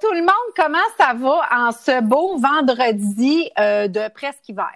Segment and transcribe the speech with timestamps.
[0.00, 4.74] tout le monde, comment ça va en ce beau vendredi euh, de presque hiver?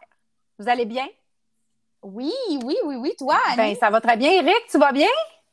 [0.58, 1.06] Vous allez bien?
[2.02, 2.32] Oui,
[2.64, 3.56] oui, oui, oui, toi, Annie?
[3.56, 4.30] Ben, ça va très bien.
[4.32, 5.08] Eric, tu vas bien?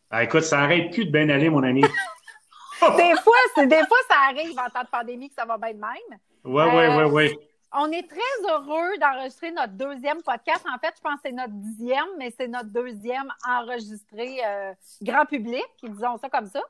[0.10, 1.82] Ah, écoute, ça arrête plus de bien aller, mon ami.
[2.82, 5.74] des fois, c'est des fois, ça arrive en temps de pandémie que ça va bien
[5.74, 6.20] de même.
[6.44, 7.40] Oui, oui, oui, oui.
[7.72, 10.66] On est très heureux d'enregistrer notre deuxième podcast.
[10.74, 15.26] En fait, je pense que c'est notre dixième, mais c'est notre deuxième enregistré euh, grand
[15.26, 16.62] public, disons ça comme ça.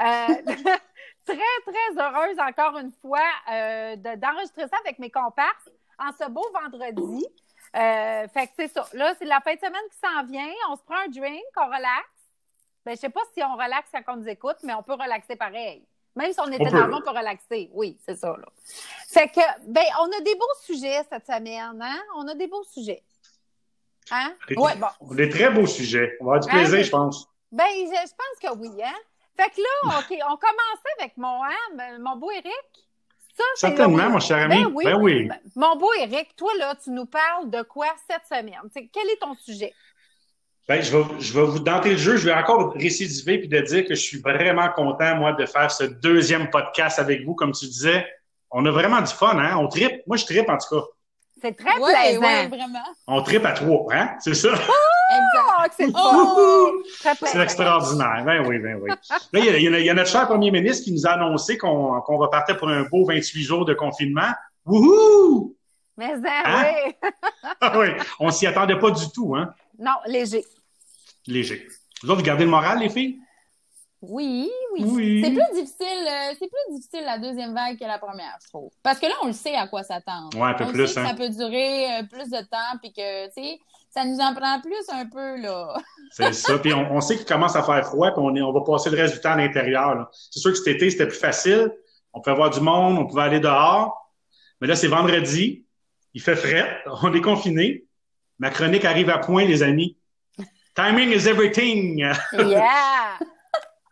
[0.00, 0.34] Euh,
[1.24, 5.68] très, très heureuse encore une fois euh, d'enregistrer ça avec mes comparses
[5.98, 7.26] en ce beau vendredi.
[7.74, 8.86] Euh, fait que c'est ça.
[8.92, 10.52] Là, c'est la fin de semaine qui s'en vient.
[10.70, 12.08] On se prend un drink, on relaxe.
[12.84, 15.36] Ben, je sais pas si on relaxe quand on nous écoute, mais on peut relaxer
[15.36, 15.86] pareil.
[16.14, 17.70] Même si on était dans le monde, on peut relaxer.
[17.72, 18.46] Oui, c'est ça, là.
[19.08, 22.02] Fait que, ben, on a des beaux sujets cette semaine, hein?
[22.16, 23.02] On a des beaux sujets.
[24.10, 24.34] Hein?
[24.56, 25.14] Ouais, bon.
[25.14, 26.16] Des très beaux sujets.
[26.20, 26.82] On va avoir du plaisir, hein?
[26.82, 27.28] je pense.
[27.50, 28.94] Ben, je, pense que oui, hein?
[29.36, 32.52] Fait que là, OK, on commençait avec mon, hein, mon beau Eric.
[33.34, 34.62] Ça, Certainement, mon cher ami.
[34.62, 34.84] Ben oui.
[34.84, 35.28] Ben oui.
[35.28, 38.60] Ben, mon beau Eric, toi, là, tu nous parles de quoi cette semaine?
[38.74, 39.72] quel est ton sujet?
[40.68, 42.16] Ben, je vais, je vais vous tenter le jeu.
[42.18, 45.70] Je vais encore récidiver puis de dire que je suis vraiment content, moi, de faire
[45.70, 47.34] ce deuxième podcast avec vous.
[47.34, 48.06] Comme tu disais,
[48.50, 49.56] on a vraiment du fun, hein?
[49.56, 50.06] On tripe.
[50.06, 50.86] Moi, je tripe, en tout cas.
[51.42, 52.20] C'est très plaisant.
[52.20, 52.84] Ouais, vraiment.
[53.08, 54.14] On tripe à trois, hein?
[54.20, 54.50] C'est ça?
[54.54, 56.82] Oh, c'est oh!
[57.40, 58.22] Extraordinaire.
[58.24, 58.90] Ben oui, ben oui.
[58.90, 61.58] Là, il y, a, il y a notre cher premier ministre qui nous a annoncé
[61.58, 64.30] qu'on partir pour un beau 28 jours de confinement.
[64.64, 65.56] Wouhou!
[65.98, 66.64] Mais hein?
[66.64, 67.10] oui.
[67.60, 67.88] ah oui,
[68.20, 69.52] on s'y attendait pas du tout, hein?
[69.78, 70.44] Non, léger.
[71.26, 71.68] Léger.
[72.02, 73.18] Vous autres, vous gardez le moral, les filles?
[74.02, 75.22] Oui, oui.
[75.24, 78.70] C'est plus difficile, euh, c'est plus difficile la deuxième vague que la première, je trouve.
[78.82, 80.36] Parce que là, on le sait à quoi s'attendre.
[80.36, 80.88] Ouais, un peu on plus.
[80.88, 81.14] Sait que ça hein.
[81.14, 84.88] peut durer euh, plus de temps, puis que, tu sais, ça nous en prend plus
[84.92, 85.76] un peu, là.
[86.10, 86.58] c'est ça.
[86.58, 88.96] Puis on, sait qu'il commence à faire froid, puis on, est, on va passer le
[88.96, 90.10] reste du temps à l'intérieur.
[90.30, 91.70] C'est sûr que cet été, c'était plus facile.
[92.12, 94.12] On pouvait avoir du monde, on pouvait aller dehors.
[94.60, 95.64] Mais là, c'est vendredi.
[96.12, 96.82] Il fait frais.
[97.02, 97.84] On est confiné.
[98.38, 99.96] Ma chronique arrive à point, les amis.
[100.74, 101.98] Timing is everything.
[102.32, 103.18] Yeah.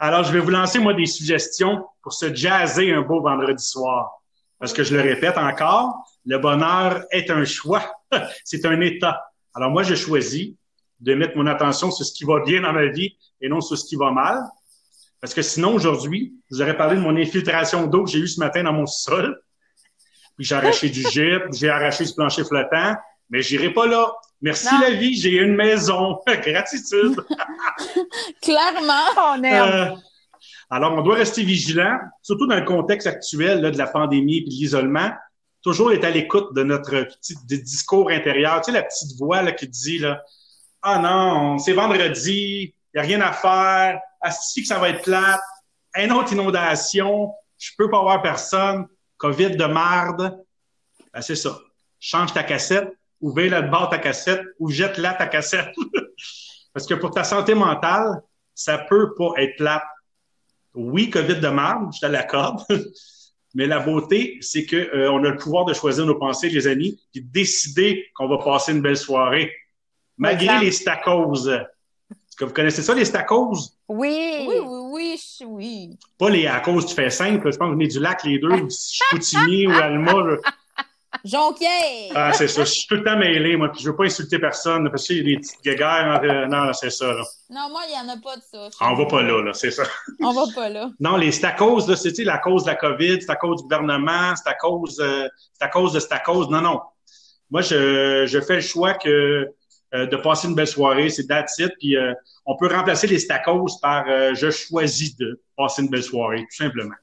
[0.03, 4.11] Alors, je vais vous lancer, moi, des suggestions pour se jazzer un beau vendredi soir.
[4.59, 5.95] Parce que je le répète encore,
[6.25, 7.85] le bonheur est un choix.
[8.45, 9.23] C'est un état.
[9.53, 10.55] Alors, moi, je choisis
[11.01, 13.77] de mettre mon attention sur ce qui va bien dans ma vie et non sur
[13.77, 14.43] ce qui va mal.
[15.21, 18.41] Parce que sinon, aujourd'hui, vous aurez parlé de mon infiltration d'eau que j'ai eue ce
[18.41, 19.39] matin dans mon sol.
[20.37, 22.97] Puis j'ai arraché du gîte, j'ai arraché du plancher flottant,
[23.29, 24.11] mais j'irai pas là.
[24.43, 26.21] Merci la vie, j'ai une maison.
[26.27, 27.21] Gratitude.
[28.43, 29.61] Clairement, on est.
[29.61, 29.95] Euh,
[30.71, 34.41] alors, on doit rester vigilant, surtout dans le contexte actuel là, de la pandémie et
[34.43, 35.11] de l'isolement.
[35.63, 38.61] Toujours être à l'écoute de notre petit discours intérieur.
[38.63, 40.23] Tu sais, la petite voix là, qui dit là,
[40.81, 45.03] Ah non, c'est vendredi, il n'y a rien à faire, si que ça va être
[45.03, 45.41] plate,
[45.97, 48.87] une autre inondation, je peux pas avoir personne,
[49.19, 50.39] COVID de marde.
[51.13, 51.59] Ben, c'est ça.
[51.99, 55.75] Change ta cassette, ou vais la de ta cassette ou jette-la ta cassette.
[56.73, 58.23] Parce que pour ta santé mentale,
[58.55, 59.83] ça peut pas être plate.
[60.75, 62.63] Oui, COVID de marde, je te l'accorde.
[63.55, 66.69] Mais la beauté, c'est que euh, on a le pouvoir de choisir nos pensées, les
[66.69, 69.53] amis, puis de décider qu'on va passer une belle soirée.
[70.17, 71.49] Malgré les stacoses.
[71.49, 73.77] Est-ce que vous connaissez ça, les stacoses?
[73.89, 74.47] Oui.
[74.47, 75.99] Oui, oui, oui, oui.
[76.17, 77.51] Pas les à cause, tu fais simple.
[77.51, 80.13] Je pense que vous venez du lac, les deux, ou Chicoutimi ou Alma.
[81.25, 82.13] Jonquière!
[82.15, 82.65] Ah, c'est ça.
[82.65, 85.19] Je suis tout le temps mêlé, moi, puis je veux pas insulter personne, parce qu'il
[85.19, 86.49] y a des petites guéguerres.
[86.49, 87.23] Non, c'est ça, là.
[87.51, 88.69] Non, moi, il y en a pas de ça.
[88.81, 89.83] on va pas là, là, c'est ça.
[90.21, 90.91] On va pas là.
[91.01, 93.59] non, les, c'est à cause, là, c'est la cause de la COVID, c'est à cause
[93.59, 96.49] du gouvernement, c'est à cause, euh, c'est à cause de c'est à cause.
[96.49, 96.81] Non, non.
[97.51, 99.49] Moi, je, je fais le choix que
[99.93, 102.15] euh, de passer une belle soirée, c'est that's it, puis euh,
[102.47, 104.05] on peut remplacer les stacos par
[104.35, 106.95] je choisis de passer une belle soirée, tout simplement.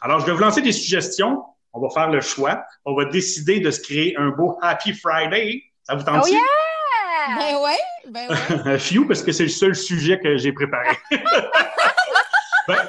[0.00, 1.42] Alors, je vais vous lancer des suggestions
[1.76, 2.64] on va faire le choix.
[2.84, 5.62] On va décider de se créer un beau Happy Friday.
[5.82, 6.24] Ça vous tente?
[6.24, 6.40] Oh yeah!
[7.36, 7.78] Ben ouais,
[8.08, 8.28] ben
[8.64, 8.78] ouais.
[8.78, 10.96] Few, parce que c'est le seul sujet que j'ai préparé.
[12.68, 12.88] ben,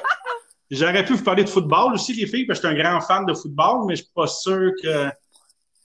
[0.70, 3.00] J'aurais pu vous parler de football aussi, les filles, parce que je suis un grand
[3.00, 5.10] fan de football, mais je suis pas sûr que.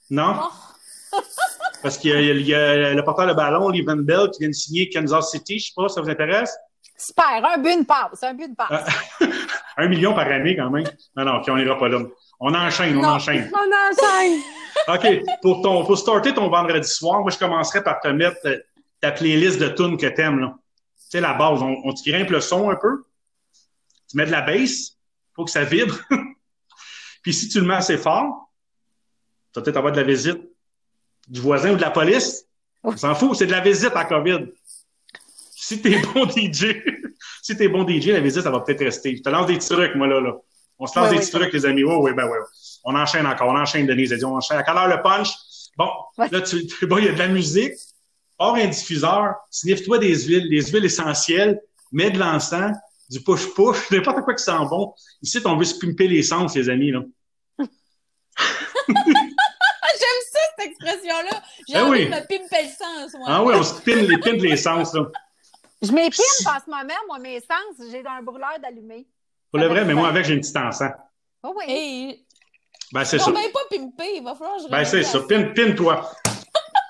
[0.09, 0.35] Non?
[0.41, 1.19] Oh.
[1.81, 2.11] parce qu'il
[2.41, 5.59] y, a le porteur de ballon, Levan Bell, qui vient de signer Kansas City.
[5.59, 6.55] Je sais pas, ça vous intéresse?
[6.97, 8.85] Super, un but de passe, un but de passe.
[9.77, 10.85] un million par année, quand même.
[11.15, 11.99] Non, non, puis on n'ira pas là.
[12.39, 13.51] On enchaîne, on enchaîne.
[13.53, 14.41] On enchaîne.
[14.87, 15.39] OK.
[15.41, 18.37] Pour, ton, pour starter ton vendredi soir, moi, je commencerai par te mettre
[18.99, 20.55] ta playlist de tunes que t'aimes, là.
[20.97, 21.61] Tu sais, la base.
[21.61, 23.05] On, on te grimpe le son un peu.
[24.09, 24.97] Tu mets de la bass
[25.33, 25.95] pour que ça vibre.
[27.23, 28.51] Puis si tu le mets assez fort,
[29.53, 30.41] tu vas peut-être avoir de la visite
[31.27, 32.45] du voisin ou de la police.
[32.83, 34.47] On s'en fout, c'est de la visite à COVID.
[35.55, 36.75] Si t'es bon DJ,
[37.41, 39.15] si t'es bon DJ, la visite, ça va peut-être rester.
[39.15, 40.35] Je te lance des trucs, moi, là, là.
[40.83, 41.85] On se lance des petits trucs, les amis.
[41.85, 42.37] Oui, oui, ben oui.
[42.83, 44.11] On enchaîne encore, on enchaîne, Denise.
[44.11, 44.57] Elle dit, on enchaîne.
[44.57, 45.29] À quelle heure le punch?
[45.77, 47.71] Bon, là, tu, bon, il y a de la musique.
[48.37, 51.61] Hors un diffuseur, sniffe-toi des huiles, des huiles essentielles,
[51.93, 52.75] mets de l'encens,
[53.09, 54.93] du push-push, n'importe quoi qui sent bon.
[55.21, 56.99] Ici, on veut se pimper les sens, les amis, là.
[57.59, 57.67] J'aime
[60.33, 61.43] ça, cette expression-là.
[61.65, 63.27] J'ai ben envie de me pimper le sens, moi.
[63.29, 65.05] Ah oui, on se pimpe les, pimpe les sens, là.
[65.81, 67.87] Je m'épine en ce moment, moi, mes sens.
[67.89, 69.07] J'ai un brûleur d'allumé.
[69.53, 70.93] Pour le vrai, mais moi, avec, j'ai une petite encens.
[71.43, 71.63] Oh oui.
[71.67, 72.25] Et...
[72.91, 73.29] Ben, c'est ça.
[73.29, 75.19] On pas pimper, il va falloir que je Ben, c'est ça.
[75.19, 76.11] Pine-toi.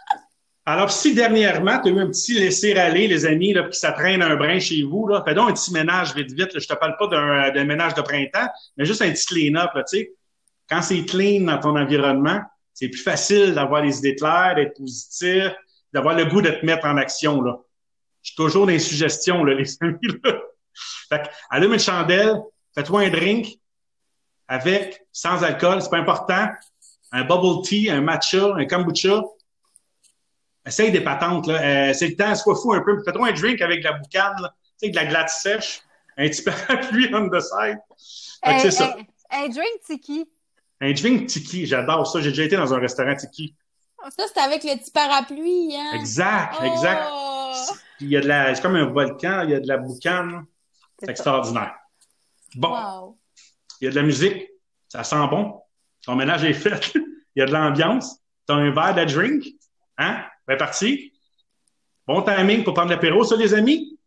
[0.66, 4.22] Alors, si dernièrement, tu as eu un petit laisser-aller, les amis, là, puis ça traîne
[4.22, 6.54] un brin chez vous, là, fais donc un petit ménage vite, vite.
[6.54, 6.60] Là.
[6.62, 7.08] Je te parle pas
[7.52, 10.14] d'un ménage de printemps, mais juste un petit clean-up, tu sais.
[10.70, 12.40] Quand c'est clean dans ton environnement,
[12.74, 15.52] c'est plus facile d'avoir les idées claires, d'être positif,
[15.92, 17.58] d'avoir le goût de te mettre en action, là.
[18.22, 20.40] Je suis toujours dans les suggestions, là, les amis, là.
[21.10, 22.38] Fait allume une chandelle,
[22.76, 23.60] fais-toi un drink
[24.48, 26.48] avec, sans alcool, c'est pas important,
[27.12, 29.22] un bubble tea, un matcha, un kombucha,
[30.66, 31.90] essaye des patentes, là.
[31.90, 33.02] Euh, c'est le temps, sois fou un peu.
[33.04, 34.54] Fais-toi un drink avec de la boucane, là.
[34.80, 35.82] Tu sais, de la glace sèche,
[36.18, 37.80] un petit parapluie on the side.
[38.60, 38.96] c'est ça.
[39.30, 40.30] Un, drink tiki.
[40.82, 42.22] Un drink tiki, j'adore ça.
[42.22, 43.56] J'ai déjà été dans un restaurant tiki.
[44.18, 45.94] Ça, c'est avec le petit parapluie, hein?
[45.96, 47.04] Exact, exact.
[47.10, 47.54] Oh!
[48.02, 50.46] il y a de la, c'est comme un volcan, il y a de la boucane.
[51.00, 51.74] C'est extraordinaire.
[52.56, 53.18] Bon.
[53.82, 54.48] Il y a de la musique.
[54.88, 55.60] Ça sent bon.
[56.06, 56.94] Ton ménage est fait.
[57.36, 58.20] il y a de l'ambiance.
[58.48, 59.46] Tu as un verre de drink.
[59.98, 60.24] Hein?
[60.48, 61.14] Ben, parti.
[62.06, 63.98] Bon timing pour prendre l'apéro, ça, les amis?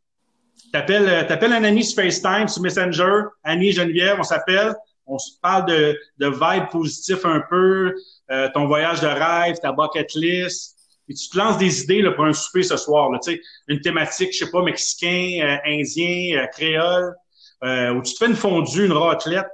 [0.73, 4.75] T'appelles, euh, t'appelles un ami sur FaceTime, sur Messenger, Annie, Geneviève, on s'appelle.
[5.07, 7.95] On se parle de, de vibe positif un peu,
[8.31, 10.77] euh, ton voyage de rêve, ta bucket list.
[11.09, 13.11] Et tu te lances des idées là, pour un souper ce soir.
[13.11, 13.21] Là,
[13.69, 17.15] une thématique, je sais pas, mexicain, euh, indien, créole,
[17.63, 19.49] où tu te fais une fondue, une raclette,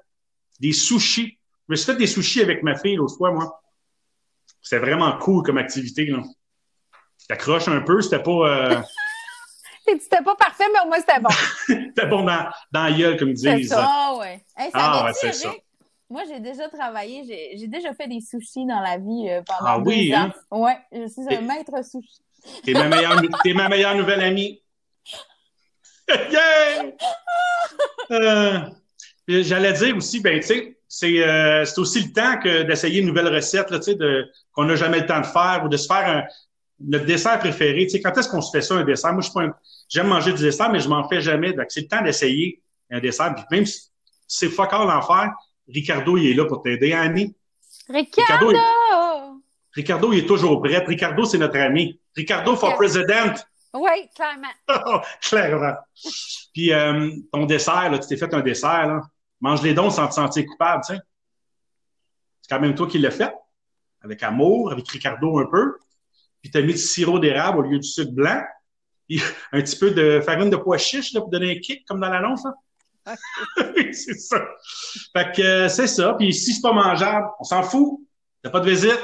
[0.61, 1.39] des sushis.
[1.69, 3.61] Je me suis fait des sushis avec ma fille l'autre fois, moi.
[4.61, 6.07] C'était vraiment cool comme activité.
[6.07, 6.23] Là.
[7.29, 8.31] T'accroches un peu, c'était pas.
[8.31, 8.83] Euh...
[9.87, 11.31] c'était pas parfait, mais au moins c'était bon.
[11.67, 13.69] c'était bon dans, dans la gueule, comme ils disent.
[13.69, 14.45] Ça, ah, ouais.
[14.73, 15.53] ah, ouais, c'est ça.
[16.09, 19.79] Moi, j'ai déjà travaillé, j'ai déjà fait des sushis dans la vie euh, pendant ah,
[19.79, 20.31] oui, ans.
[20.31, 20.33] Hein?
[20.51, 22.21] Ouais, je suis un maître sushi.
[22.65, 24.61] T'es ma, meilleure, es ma meilleure nouvelle amie.
[26.09, 26.83] yeah!
[28.11, 28.59] Euh,
[29.29, 33.29] j'allais dire aussi, ben, tu sais, c'est euh, aussi le temps que d'essayer une nouvelle
[33.29, 33.99] recette, tu sais,
[34.53, 36.25] qu'on n'a jamais le temps de faire ou de se faire un,
[36.81, 39.13] notre dessert préféré, tu sais, quand est-ce qu'on se fait ça, un dessert?
[39.13, 39.59] Moi, je suis pas
[39.89, 41.53] j'aime manger du dessert, mais je m'en fais jamais.
[41.53, 42.61] Donc, c'est le temps d'essayer
[42.91, 43.35] un dessert.
[43.35, 43.91] Puis même si
[44.27, 45.31] c'est fuck all l'enfer,
[45.69, 47.35] Ricardo, il est là pour t'aider, Annie.
[47.89, 48.49] Ricardo!
[48.49, 49.43] Ricardo il...
[49.75, 50.83] Ricardo, il est toujours prêt.
[50.87, 51.99] Ricardo, c'est notre ami.
[52.17, 53.35] Ricardo for president.
[53.75, 54.49] Oui, clairement.
[55.21, 55.77] clairement.
[56.53, 59.01] Puis euh, ton dessert, là, tu t'es fait un dessert, là.
[59.41, 61.01] Mange les dons sans te sentir coupable, tu sais.
[62.43, 63.35] C'est quand même toi qui l'as fait.
[64.03, 65.79] Avec amour, avec Ricardo un peu
[66.43, 68.43] puis tu as mis du sirop d'érable au lieu du sucre blanc,
[69.09, 69.23] puis
[69.53, 72.11] un petit peu de farine de pois chiche là, pour donner un kick, comme dans
[72.11, 72.45] l'annonce.
[73.57, 74.45] c'est ça.
[75.17, 76.15] Fait que euh, c'est ça.
[76.15, 78.01] Puis si c'est pas mangeable, on s'en fout.
[78.43, 79.01] T'as pas de visite.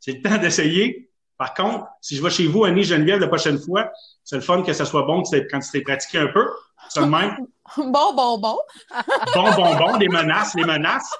[0.00, 1.07] C'est le temps d'essayer.
[1.38, 3.90] Par contre, si je vais chez vous, Annie Geneviève, la prochaine fois,
[4.24, 6.46] c'est le fun que ça soit bon quand tu t'es pratiqué un peu.
[6.88, 7.36] C'est le même.
[7.76, 8.58] bon, bon, bon.
[9.34, 9.96] bon, bon, bon.
[9.98, 11.10] Les menaces, les menaces.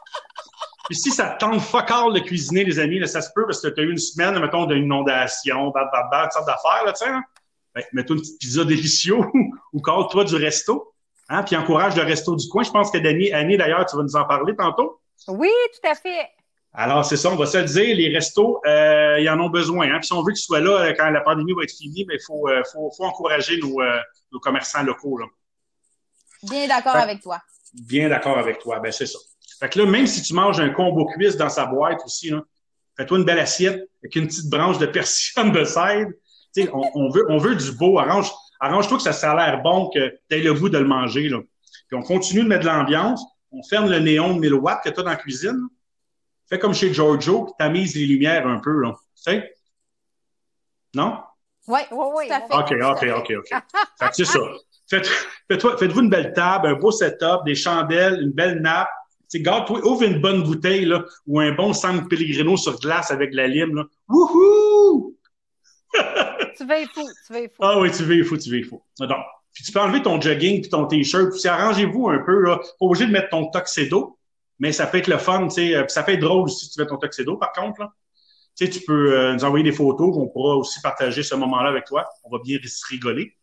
[0.86, 3.44] Puis si ça te tente fuck all de cuisiner, les amis, là, ça se peut
[3.44, 6.84] parce que tu as eu une semaine, mettons, d'inondation, bad, bad, bad, toutes sortes d'affaires,
[6.84, 7.10] là, tu sais.
[7.10, 7.22] Hein?
[7.92, 9.18] mets-toi une petite pizza délicieux
[9.72, 10.94] ou call-toi du resto.
[11.28, 11.42] Hein?
[11.44, 12.62] Puis encourage le resto du coin.
[12.64, 15.00] Je pense que Dani, Annie, d'ailleurs, tu vas nous en parler tantôt.
[15.28, 16.28] Oui, tout à fait.
[16.80, 19.88] Alors, c'est ça, on va se le dire, les restos, euh, ils en ont besoin.
[19.88, 19.98] Hein?
[19.98, 22.20] Puis si on veut qu'ils soient là euh, quand la pandémie va être finie, il
[22.24, 23.98] faut, euh, faut, faut, encourager nos, euh,
[24.30, 25.18] nos commerçants locaux.
[25.18, 25.26] Là.
[26.44, 27.40] Bien d'accord avec toi.
[27.74, 29.18] Bien d'accord avec toi, ben c'est ça.
[29.58, 32.30] Fait que là, même si tu manges un combo cuisse dans sa boîte aussi,
[32.96, 36.12] fais-toi une belle assiette avec une petite branche de persienne de cèdre.
[36.72, 37.98] On, on, veut, on veut du beau.
[37.98, 38.30] Arrange,
[38.60, 41.28] arrange-toi que ça, ça a l'air bon, que tu aies le goût de le manger.
[41.28, 41.40] Là.
[41.88, 43.20] Puis on continue de mettre de l'ambiance.
[43.50, 45.58] On ferme le néon de 1000 watts que tu as dans la cuisine.
[46.48, 48.80] Fais comme chez Giorgio, puis tamises les lumières un peu.
[48.80, 48.94] Là.
[49.16, 49.54] Tu sais?
[50.94, 51.18] Non?
[51.66, 52.28] Oui, oui, oui.
[52.50, 53.62] OK, OK, OK, OK.
[53.98, 54.40] fait que c'est ça.
[54.88, 58.88] Faites-vous faites une belle table, un beau setup, des chandelles, une belle nappe,
[59.28, 63.30] sais, garde-toi, ouvre une bonne bouteille, là, ou un bon San Pellegrino sur glace avec
[63.30, 63.84] de la lime, là.
[64.08, 65.14] Wouhou!
[66.56, 67.60] tu veux fou, tu veux fou.
[67.60, 68.82] Ah oui, tu veux fou, tu veux fou.
[68.98, 69.18] Donc,
[69.52, 72.56] puis tu peux enlever ton jogging puis ton t-shirt, puis arrangez-vous un peu, là.
[72.56, 74.17] Pas obligé de mettre ton tuxedo,
[74.58, 76.80] mais ça peut être le fun, tu sais, euh, ça peut être drôle si tu
[76.80, 77.92] mets ton tuxedo, par contre, là.
[78.56, 81.70] Tu sais, tu peux euh, nous envoyer des photos qu'on pourra aussi partager ce moment-là
[81.70, 82.04] avec toi.
[82.24, 83.36] On va bien se rigoler.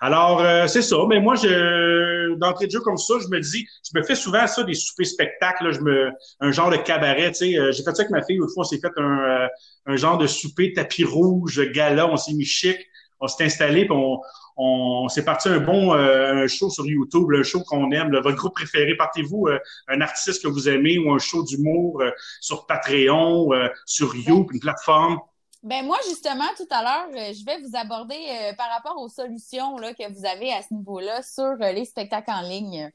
[0.00, 0.96] Alors, euh, c'est ça.
[1.08, 4.46] Mais moi, je, d'entrée de jeu comme ça, je me dis, je me fais souvent
[4.46, 7.58] ça, des soupers spectacles, je me, un genre de cabaret, tu sais.
[7.58, 9.48] Euh, j'ai fait ça avec ma fille, une fois, on s'est fait un, euh,
[9.86, 12.78] un genre de souper tapis rouge, gala, on s'est mis chic,
[13.20, 14.20] on s'est installé, puis on,
[14.58, 18.10] on s'est parti un bon un show sur YouTube, un show qu'on aime.
[18.10, 19.48] votre groupe préféré, partez-vous
[19.88, 22.02] un artiste que vous aimez ou un show d'humour
[22.40, 23.50] sur Patreon,
[23.86, 25.18] sur You, une plateforme?
[25.62, 29.08] Ben moi, justement, tout à l'heure, euh, je vais vous aborder euh, par rapport aux
[29.08, 32.90] solutions là, que vous avez à ce niveau-là sur euh, les spectacles en ligne.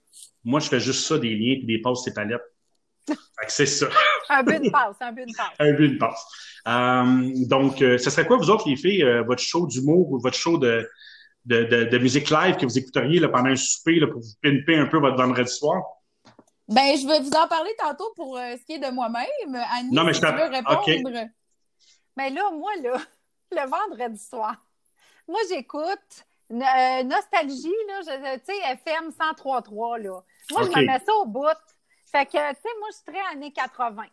[0.46, 2.42] Moi, je fais juste ça, des liens et des passes, ces palettes.
[3.50, 3.88] c'est ça.
[4.30, 5.56] un but de passe, un but de passe.
[5.60, 7.48] un but de passe.
[7.50, 10.90] donc, ce serait quoi, vous autres, les filles, votre show d'humour ou votre show de,
[11.46, 14.78] de, de, musique live que vous écouteriez là, pendant un souper là, pour vous pimper
[14.78, 15.84] un peu votre vendredi soir?
[16.68, 19.28] Ben, je vais vous en parler tantôt pour ce qui est de moi-même.
[19.72, 21.28] Annie, non, mais si je tu veux répondre.
[22.16, 22.98] Mais là, moi, là,
[23.52, 24.56] le vendredi soir,
[25.28, 30.22] moi, j'écoute euh, Nostalgie, là, tu sais, FM 103.3, là.
[30.52, 31.48] Moi, je me mets ça au bout.
[32.12, 34.04] Fait que, tu sais, moi, je suis très années 80.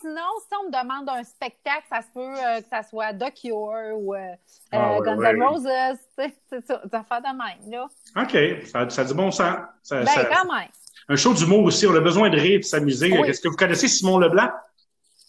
[0.00, 3.34] Sinon, si on me demande un spectacle, ça se peut euh, que ça soit The
[3.34, 4.34] Cure ou euh,
[4.72, 5.68] ah, Guns N' Roses,
[6.16, 7.86] c'est ça, ça fait de même, là.
[8.16, 9.56] OK, ça, ça a du bon sens.
[9.90, 10.68] ben, quand même.
[11.08, 13.10] Un show d'humour aussi, on a besoin de rire et de s'amuser.
[13.12, 14.48] Est-ce que vous connaissez Simon Leblanc?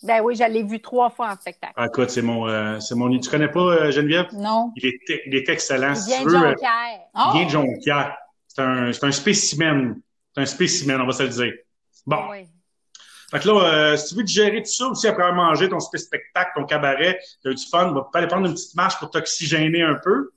[0.04, 1.74] Ben oui, je l'ai vu trois fois en spectacle.
[1.76, 3.16] Ah, écoute, c'est mon, euh, c'est mon.
[3.20, 4.28] Tu connais pas euh, Geneviève?
[4.34, 4.72] Non.
[4.76, 5.94] Il est, il est excellent.
[5.94, 7.00] Il vient de Jonquière.
[7.16, 8.18] Il vient de Jonquière.
[8.48, 10.02] C'est un, c'est un spécimen.
[10.34, 11.54] C'est un spécimen, on va se le dire.
[12.06, 12.30] Bon.
[12.32, 12.48] Oui.
[13.32, 15.80] Fait que là, euh, si tu veux digérer tout ça aussi après avoir mangé ton
[15.80, 19.82] spectacle, ton cabaret, t'as eu du fun, va aller prendre une petite marche pour t'oxygéner
[19.82, 20.32] un peu.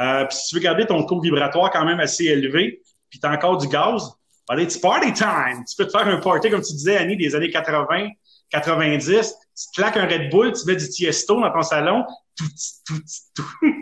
[0.00, 3.32] Euh, puis si tu veux garder ton taux vibratoire quand même assez élevé, puis t'as
[3.32, 4.10] encore du gaz,
[4.48, 5.64] allez, it's party time!
[5.68, 8.08] Tu peux te faire un party, comme tu disais, Annie, des années 80,
[8.50, 12.04] 90, tu claques un Red Bull, tu mets du Tiesto dans ton salon,
[12.36, 12.48] tout,
[12.86, 13.00] tout,
[13.36, 13.46] tout.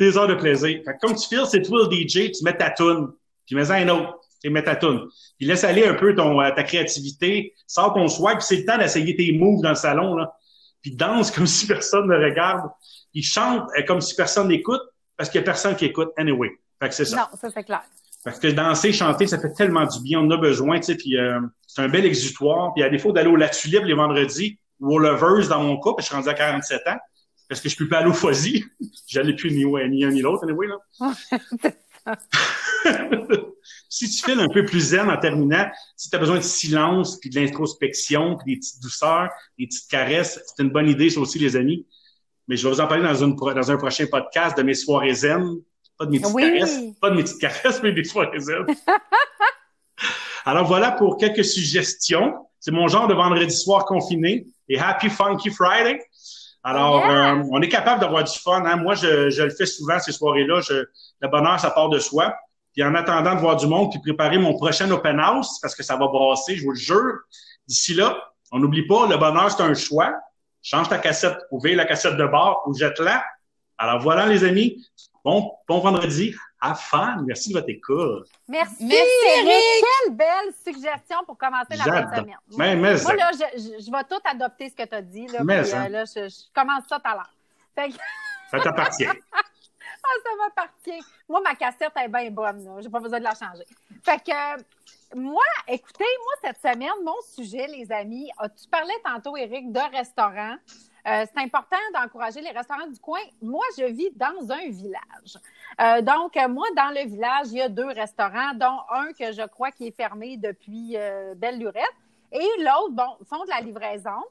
[0.00, 0.80] Des heures de plaisir.
[0.84, 3.12] Fait que comme tu files, c'est toi le DJ, tu mets ta toune,
[3.46, 5.08] puis mets un autre, tu mets ta toune.
[5.38, 8.64] Puis laisse aller un peu ton, euh, ta créativité, sors ton swag, puis c'est le
[8.64, 10.34] temps d'essayer tes moves dans le salon, là.
[10.82, 12.70] Puis danse comme si personne ne regarde.
[13.12, 14.82] Puis chante euh, comme si personne n'écoute,
[15.16, 16.50] parce qu'il y a personne qui écoute anyway.
[16.80, 17.16] Fait que c'est ça.
[17.16, 17.82] Non, ça c'est clair.
[18.22, 20.20] Parce que danser, chanter, ça fait tellement du bien.
[20.20, 20.96] On en a besoin, tu sais.
[20.96, 22.72] Puis euh, c'est un bel exutoire.
[22.74, 25.92] Puis à défaut d'aller au La Tulipe les vendredis ou au Lovers dans mon cas,
[25.96, 26.98] parce que je suis rendu à 47 ans,
[27.48, 28.32] parce que je peux pas aller au.
[29.06, 30.78] J'allais plus ni, ni un ni l'autre, anyway, là.
[33.94, 37.18] si tu files un peu plus zen en terminant, si tu as besoin de silence,
[37.20, 41.20] puis de l'introspection, puis des petites douceurs, des petites caresses, c'est une bonne idée, ça
[41.20, 41.86] aussi, les amis.
[42.48, 45.14] Mais je vais vous en parler dans, une, dans un prochain podcast de mes soirées
[45.14, 45.60] zen
[45.96, 46.80] pas de mes petites caresses.
[47.00, 48.66] Pas de mes petites caresses, mais des soirées zen.
[50.44, 52.34] Alors voilà pour quelques suggestions.
[52.58, 54.44] C'est mon genre de vendredi soir confiné.
[54.68, 56.00] Et Happy Funky Friday.
[56.64, 58.64] Alors, euh, on est capable d'avoir du fun.
[58.64, 58.76] Hein?
[58.76, 60.60] Moi, je, je, le fais souvent ces soirées-là.
[60.68, 62.34] le bonheur, ça part de soi.
[62.74, 65.82] Puis en attendant de voir du monde, puis préparer mon prochain open house, parce que
[65.82, 67.20] ça va brasser, je vous le jure.
[67.68, 68.18] D'ici là,
[68.50, 70.12] on n'oublie pas, le bonheur, c'est un choix.
[70.60, 73.24] Change ta cassette, ouvre la cassette de bord ou jette-la.
[73.78, 74.84] Alors voilà, les amis.
[75.24, 76.34] Bon, bon vendredi.
[76.60, 77.22] À fun.
[77.26, 78.26] Merci de votre écoute.
[78.48, 78.86] Merci.
[78.86, 79.84] Merci, Eric.
[80.04, 82.36] Quelle belle suggestion pour commencer la fin de semaine.
[82.56, 85.26] Mais, mais Moi, là, je, je, vais tout adopter ce que tu as dit.
[85.26, 87.30] Là, mais, puis, euh, là, je, je, commence ça tout à l'heure.
[87.74, 87.96] Fait que...
[88.50, 89.04] Ça t'appartient.
[90.22, 91.06] ça m'appartient.
[91.28, 92.76] Moi, ma cassette est bien bonne.
[92.78, 93.64] Je n'ai pas besoin de la changer.
[94.02, 98.30] Fait que, moi, écoutez, moi, cette semaine, mon sujet, les amis,
[98.60, 100.56] tu parlais tantôt, Eric, de restaurant.
[101.06, 103.20] Euh, c'est important d'encourager les restaurants du coin.
[103.42, 105.38] Moi, je vis dans un village.
[105.80, 109.46] Euh, donc, moi, dans le village, il y a deux restaurants, dont un que je
[109.46, 111.84] crois qui est fermé depuis euh, Belle Lurette.
[112.32, 114.22] Et l'autre, bon, font de la livraison.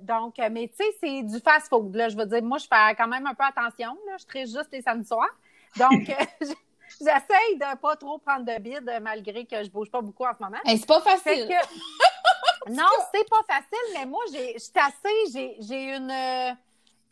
[0.00, 1.94] Donc, mais tu sais, c'est du fast-food.
[1.94, 3.96] Là, je veux dire, moi, je fais quand même un peu attention.
[4.06, 5.34] Là, je traite juste les samedis soirs.
[5.76, 6.06] Donc,
[7.00, 10.42] j'essaye de pas trop prendre de bide malgré que je bouge pas beaucoup en ce
[10.42, 10.58] moment.
[10.64, 11.48] Et c'est pas facile.
[12.68, 16.52] Non, c'est pas facile, mais moi, j'ai, je suis assez, j'ai, une, euh,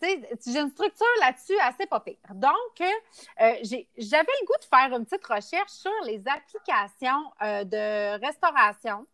[0.02, 2.16] j'ai une structure là-dessus assez pas pire.
[2.31, 3.54] Donc, euh,
[3.97, 9.07] j'avais le goût de faire une petite recherche sur les applications euh, de restauration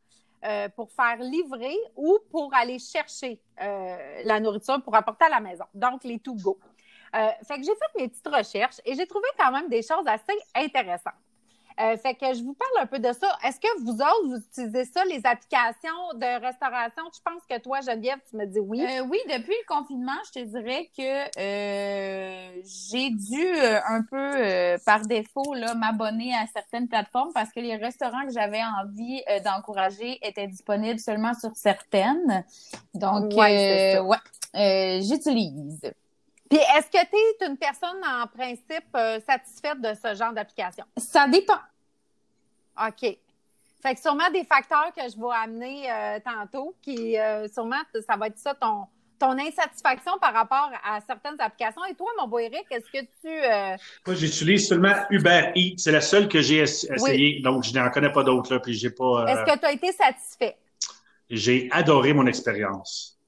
[0.74, 5.64] pour faire livrer ou pour aller chercher la nourriture pour apporter à la maison.
[5.74, 6.58] Donc, les to go.
[7.12, 10.38] fait que j'ai fait mes petites recherches et j'ai trouvé quand même des choses assez
[10.54, 11.14] intéressantes.
[11.78, 13.28] Euh, fait que je vous parle un peu de ça.
[13.46, 17.02] Est-ce que vous autres, vous utilisez ça, les applications de restauration?
[17.14, 18.82] Je pense que toi, Geneviève, tu me dis oui.
[18.82, 23.46] Euh, oui, depuis le confinement, je te dirais que euh, j'ai dû
[23.86, 29.22] un peu, par défaut, m'abonner à certaines plateformes parce que les restaurants que j'avais envie
[29.44, 32.44] d'encourager étaient disponibles seulement sur certaines.
[32.94, 34.00] Donc, ouais,
[35.02, 35.80] j'utilise.
[36.50, 40.84] Puis est-ce que tu es une personne en principe euh, satisfaite de ce genre d'application?
[40.96, 41.60] Ça dépend.
[42.86, 43.16] OK.
[43.82, 48.16] Fait que sûrement des facteurs que je vais amener euh, tantôt, qui euh, sûrement, ça
[48.16, 48.84] va être ça ton,
[49.18, 51.84] ton insatisfaction par rapport à certaines applications.
[51.84, 53.28] Et toi, mon beau Eric, est-ce que tu.
[53.28, 53.76] Euh,
[54.06, 55.76] Moi, j'utilise seulement Uber Eats.
[55.78, 57.40] C'est la seule que j'ai essayée.
[57.40, 59.26] Donc, je n'en connais pas d'autres, puis j'ai pas.
[59.28, 60.56] Est-ce que tu as été satisfait?
[61.30, 63.19] J'ai adoré mon expérience.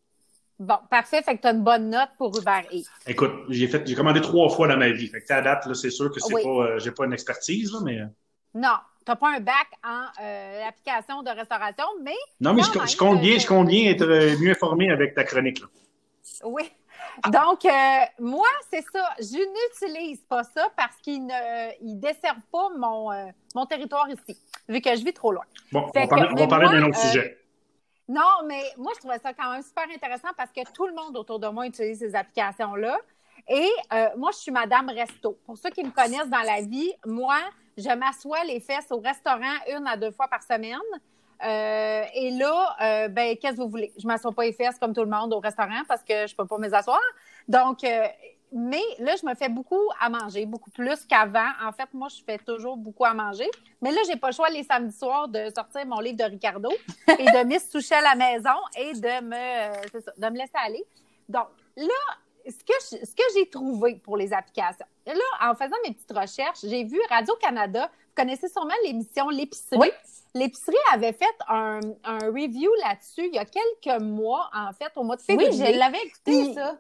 [0.59, 1.23] Bon, parfait.
[1.23, 2.89] Fait que tu as une bonne note pour Uber Eats.
[3.07, 5.09] Écoute, j'ai fait, j'ai commandé trois fois dans ma vie.
[5.09, 7.81] Fait que à date, là, c'est sûr que c'est pas, j'ai pas une expertise, là,
[7.83, 8.01] mais.
[8.55, 12.15] Non, tu n'as pas un bac en euh, application de restauration, mais.
[12.41, 15.61] Non, mais je, compte bien, je compte bien être euh, mieux informé avec ta chronique.
[15.61, 15.67] Là.
[16.45, 16.63] Oui.
[17.31, 17.71] Donc, euh,
[18.21, 19.11] moi, c'est ça.
[19.19, 23.11] Je n'utilise pas ça parce qu'il ne dessert pas mon,
[23.55, 25.45] mon territoire ici, vu que je vis trop loin.
[25.73, 26.01] Bon, on,
[26.37, 27.42] va parler d'un autre sujet.
[28.09, 31.17] Non, mais moi, je trouvais ça quand même super intéressant parce que tout le monde
[31.17, 32.99] autour de moi utilise ces applications-là.
[33.49, 33.71] Et
[34.17, 35.39] moi, je suis Madame Resto.
[35.47, 37.39] Pour ceux qui me connaissent dans la vie, moi,
[37.77, 40.79] je m'assois les fesses au restaurant une à deux fois par semaine.
[41.45, 43.93] Euh, et là, euh, ben, qu'est-ce que vous voulez?
[43.99, 46.47] Je m'assois pas les fesses comme tout le monde au restaurant parce que je peux
[46.47, 47.01] pas m'asseoir.
[47.49, 48.07] Donc, euh,
[48.53, 51.51] mais là, je me fais beaucoup à manger, beaucoup plus qu'avant.
[51.65, 53.51] En fait, moi, je fais toujours beaucoup à manger.
[53.81, 56.71] Mais là, j'ai pas le choix les samedis soirs de sortir mon livre de Ricardo
[57.19, 60.85] et de Miss Toucher à la maison et de me, ça, de me laisser aller.
[61.29, 61.87] Donc, là,
[62.47, 65.15] ce que, ce que j'ai trouvé pour les applications, là,
[65.51, 69.79] en faisant mes petites recherches, j'ai vu Radio-Canada, vous connaissez sûrement l'émission L'épicerie.
[69.79, 69.91] Oui.
[70.35, 75.05] L'épicerie avait fait un, un review là-dessus il y a quelques mois, en fait, au
[75.05, 75.51] mois de février.
[75.51, 76.79] Oui, je l'avais écouté, ça.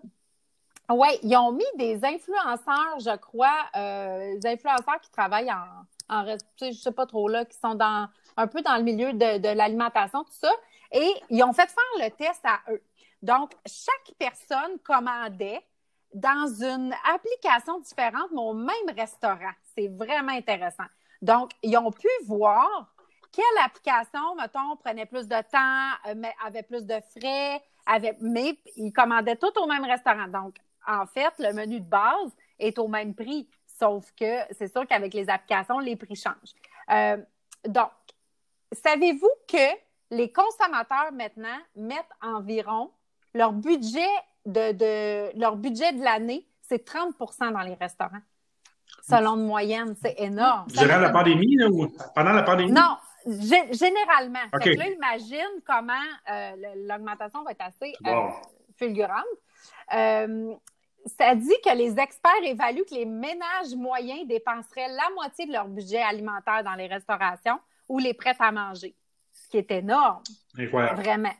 [0.92, 6.36] Oui, ils ont mis des influenceurs, je crois, euh, des influenceurs qui travaillent en, en
[6.60, 9.48] je sais pas trop là, qui sont dans un peu dans le milieu de, de
[9.48, 10.50] l'alimentation, tout ça.
[10.92, 12.82] Et ils ont fait faire le test à eux.
[13.22, 15.64] Donc, chaque personne commandait
[16.12, 19.52] dans une application différente, mais au même restaurant.
[19.74, 20.84] C'est vraiment intéressant.
[21.22, 22.92] Donc, ils ont pu voir
[23.32, 27.62] quelle application, mettons, prenait plus de temps, euh, mais avait plus de frais,
[28.20, 30.28] mais ils commandaient tout au même restaurant.
[30.28, 34.86] Donc, en fait, le menu de base est au même prix, sauf que c'est sûr
[34.86, 36.54] qu'avec les applications, les prix changent.
[36.90, 37.18] Euh,
[37.66, 37.90] donc,
[38.72, 39.76] savez-vous que
[40.10, 42.90] les consommateurs maintenant mettent environ
[43.34, 44.00] leur budget
[44.44, 48.20] de, de leur budget de l'année, c'est 30% dans les restaurants.
[49.08, 50.66] Selon une moyenne, c'est énorme.
[50.68, 52.72] Durant la pandémie ou pendant la pandémie?
[52.72, 54.40] Non, généralement.
[54.52, 55.92] là, imagine comment
[56.30, 56.52] euh,
[56.88, 58.28] l'augmentation va être assez euh,
[58.76, 59.24] fulgurante.
[59.94, 60.54] Euh,
[61.06, 65.68] ça dit que les experts évaluent que les ménages moyens dépenseraient la moitié de leur
[65.68, 68.94] budget alimentaire dans les restaurations ou les prêts à manger,
[69.32, 70.22] ce qui est énorme.
[70.58, 71.02] Incroyable.
[71.02, 71.32] Vraiment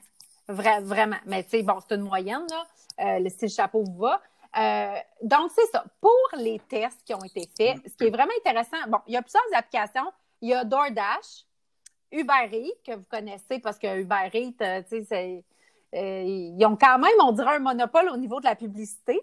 [0.49, 1.17] vraiment.
[1.27, 2.67] Mais tu sais, bon, c'est une moyenne, là,
[3.01, 4.21] euh, si le chapeau vous va.
[4.59, 5.85] Euh, donc, c'est ça.
[6.01, 9.17] Pour les tests qui ont été faits, ce qui est vraiment intéressant, bon, il y
[9.17, 10.13] a plusieurs applications.
[10.41, 11.47] Il y a DoorDash,
[12.11, 15.45] Uber Eats, que vous connaissez parce que Uber Eats, euh, tu sais,
[15.95, 19.21] ils ont quand même, on dirait, un monopole au niveau de la publicité.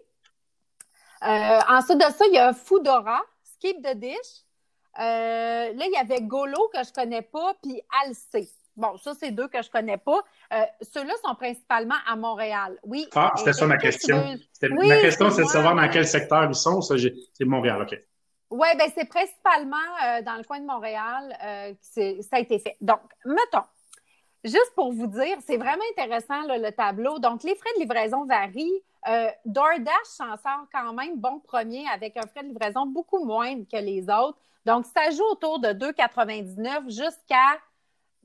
[1.22, 4.46] Ensuite de ça, il y a Foodora, Skip the Dish.
[4.98, 8.50] là, il y avait Golo que je connais pas, puis Alcé.
[8.80, 10.22] Bon, ça, c'est deux que je connais pas.
[10.54, 12.80] Euh, ceux-là sont principalement à Montréal.
[12.84, 13.08] Oui.
[13.14, 14.38] Ah, c'était ça ma question.
[14.62, 16.80] ma question, c'est de savoir dans quel secteur ils sont.
[16.82, 18.00] c'est Montréal, OK.
[18.52, 22.58] Oui, bien, c'est principalement euh, dans le coin de Montréal euh, que ça a été
[22.58, 22.78] fait.
[22.80, 23.66] Donc, mettons,
[24.43, 27.19] juste pour vous dire, c'est vraiment intéressant le tableau.
[27.19, 28.84] Donc, les frais de livraison varient.
[29.45, 33.78] DoorDash s'en sort quand même bon premier avec un frais de livraison beaucoup moindre que
[33.78, 34.38] les autres.
[34.65, 37.60] Donc, ça joue autour de 2,99 jusqu'à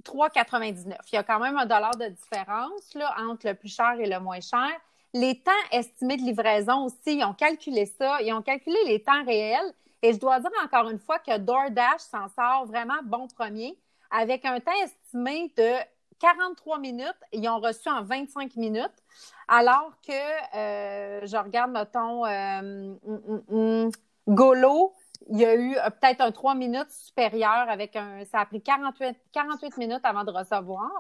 [0.04, 0.96] 3,99.
[1.12, 4.06] Il y a quand même un dollar de différence là, entre le plus cher et
[4.06, 4.68] le moins cher.
[5.14, 8.20] Les temps estimés de livraison aussi, ils ont calculé ça.
[8.20, 9.72] Ils ont calculé les temps réels.
[10.02, 13.78] Et je dois dire encore une fois que DoorDash s'en sort vraiment bon premier
[14.10, 15.72] avec un temps estimé de
[16.24, 17.20] 43 minutes.
[17.32, 19.02] Ils ont reçu en 25 minutes.
[19.46, 23.90] Alors que, euh, je regarde, mettons, euh, mm, mm, mm,
[24.28, 24.94] Golo,
[25.28, 28.24] il y a eu euh, peut-être un 3 minutes supérieur avec un.
[28.24, 30.90] Ça a pris 48, 48 minutes avant de recevoir.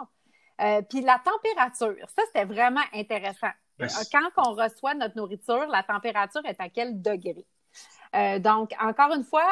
[0.88, 3.50] Puis la température, ça, c'était vraiment intéressant.
[3.78, 7.44] Quand on reçoit notre nourriture, la température est à quel degré?
[8.38, 9.48] donc, encore une fois,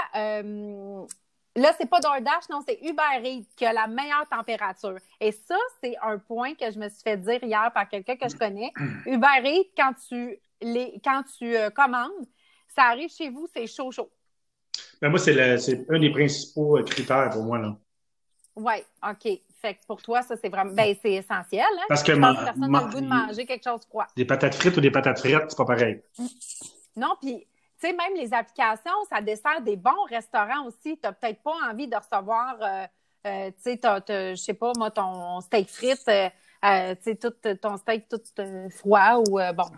[1.56, 4.98] là, c'est pas DoorDash, non, c'est Uber Eats qui a la meilleure température.
[5.20, 8.28] Et ça, c'est un point que je me suis fait dire hier par quelqu'un que
[8.28, 8.72] je connais.
[9.06, 12.26] Uber Eats, quand tu, les, quand tu commandes,
[12.74, 14.10] ça arrive chez vous, c'est chaud, chaud.
[15.00, 17.58] Ben moi, c'est un des principaux euh, critères pour moi.
[17.58, 17.76] là.
[18.54, 19.40] Oui, OK.
[19.60, 20.72] Fait que pour toi, ça, c'est vraiment.
[20.72, 21.64] Ben, c'est essentiel.
[21.64, 21.84] Hein?
[21.88, 24.06] Parce que ma, personne a le goût de manger quelque chose de froid.
[24.16, 26.02] Des patates frites ou des patates frites, c'est pas pareil.
[26.96, 27.46] Non, puis,
[27.90, 30.96] même les applications, ça dessert des bons restaurants aussi.
[30.96, 32.86] Tu n'as peut-être pas envie de recevoir, euh,
[33.26, 36.32] euh, sais, je sais pas, moi, ton steak frites, sais,
[37.20, 38.20] tout ton steak tout
[38.70, 39.70] froid ou, bon,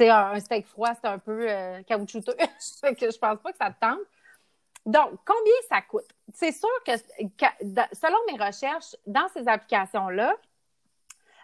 [0.00, 1.46] un steak froid, c'est un peu
[1.86, 2.34] caoutchouteux.
[2.98, 4.00] que je pense pas que ça te tente.
[4.84, 6.08] Donc, combien ça coûte?
[6.34, 6.92] C'est sûr que,
[7.92, 10.34] selon mes recherches, dans ces applications-là,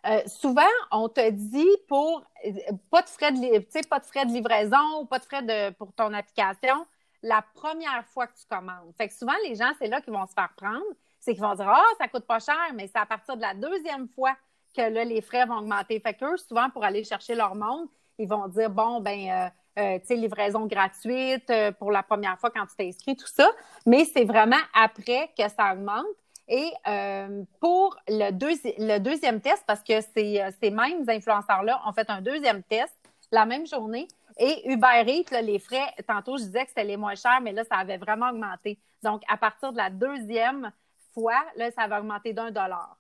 [0.07, 2.51] euh, souvent, on te dit pour euh,
[2.91, 6.87] pas de frais de, livraison ou pas de frais pour ton application
[7.23, 8.95] la première fois que tu commandes.
[8.97, 10.85] Fait que souvent, les gens, c'est là qu'ils vont se faire prendre.
[11.19, 13.55] C'est qu'ils vont dire Ah, ça coûte pas cher, mais c'est à partir de la
[13.55, 14.37] deuxième fois
[14.77, 15.99] que les frais vont augmenter.
[15.99, 20.07] Fait qu'eux, souvent, pour aller chercher leur monde, ils vont dire Bon, ben, euh, tu
[20.07, 23.51] sais, livraison gratuite pour la première fois quand tu t'es inscrit, tout ça.
[23.85, 26.07] Mais c'est vraiment après que ça augmente.
[26.49, 32.09] Et euh, pour le, le, deuxième test, parce que ces, ces mêmes influenceurs-là ont fait
[32.09, 32.95] un deuxième test
[33.31, 34.09] la même journée.
[34.39, 37.65] Et Uber Eats, les frais, tantôt je disais que c'était les moins chers, mais là,
[37.65, 38.79] ça avait vraiment augmenté.
[39.03, 40.73] Donc, à partir de la deuxième
[41.13, 42.97] fois, là, ça avait augmenté d'un dollar.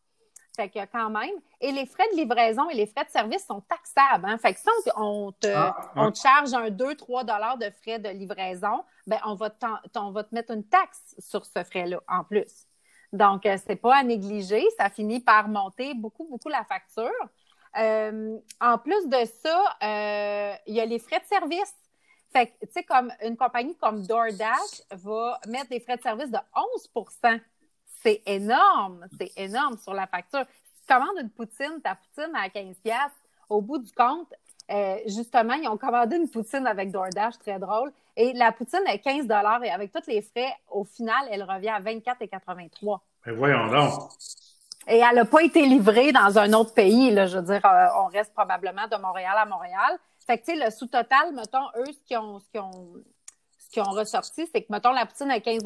[0.56, 1.30] Fait que quand même.
[1.60, 4.26] Et les frais de livraison et les frais de service sont taxables.
[4.26, 4.38] Hein?
[4.38, 8.08] Fait que si on, te, ah, on te charge un 2-3 dollars de frais de
[8.08, 9.50] livraison, ben on va,
[9.94, 12.66] on va te mettre une taxe sur ce frais-là en plus.
[13.12, 14.64] Donc, euh, c'est pas à négliger.
[14.76, 17.10] Ça finit par monter beaucoup, beaucoup la facture.
[17.78, 21.74] Euh, en plus de ça, euh, il y a les frais de service.
[22.32, 26.30] Fait que, tu sais, comme une compagnie comme DoorDash va mettre des frais de service
[26.30, 27.40] de 11%
[28.02, 30.44] c'est énorme, c'est énorme sur la facture.
[30.64, 32.76] Si tu commandes une poutine, ta poutine à 15
[33.48, 34.32] au bout du compte,
[34.70, 37.90] euh, justement, ils ont commandé une poutine avec DoorDash, très drôle.
[38.16, 39.26] Et la poutine est 15
[39.64, 44.10] et avec tous les frais, au final, elle revient à 24,83 Mais voyons donc.
[44.86, 47.10] Et elle n'a pas été livrée dans un autre pays.
[47.10, 49.98] Là, je veux dire, euh, on reste probablement de Montréal à Montréal.
[50.26, 52.94] Fait que, tu sais, le sous-total, mettons, eux, ce qu'ils ont, ce ont,
[53.58, 55.62] ce qu'ils ont ressorti, c'est que, mettons, la poutine est 15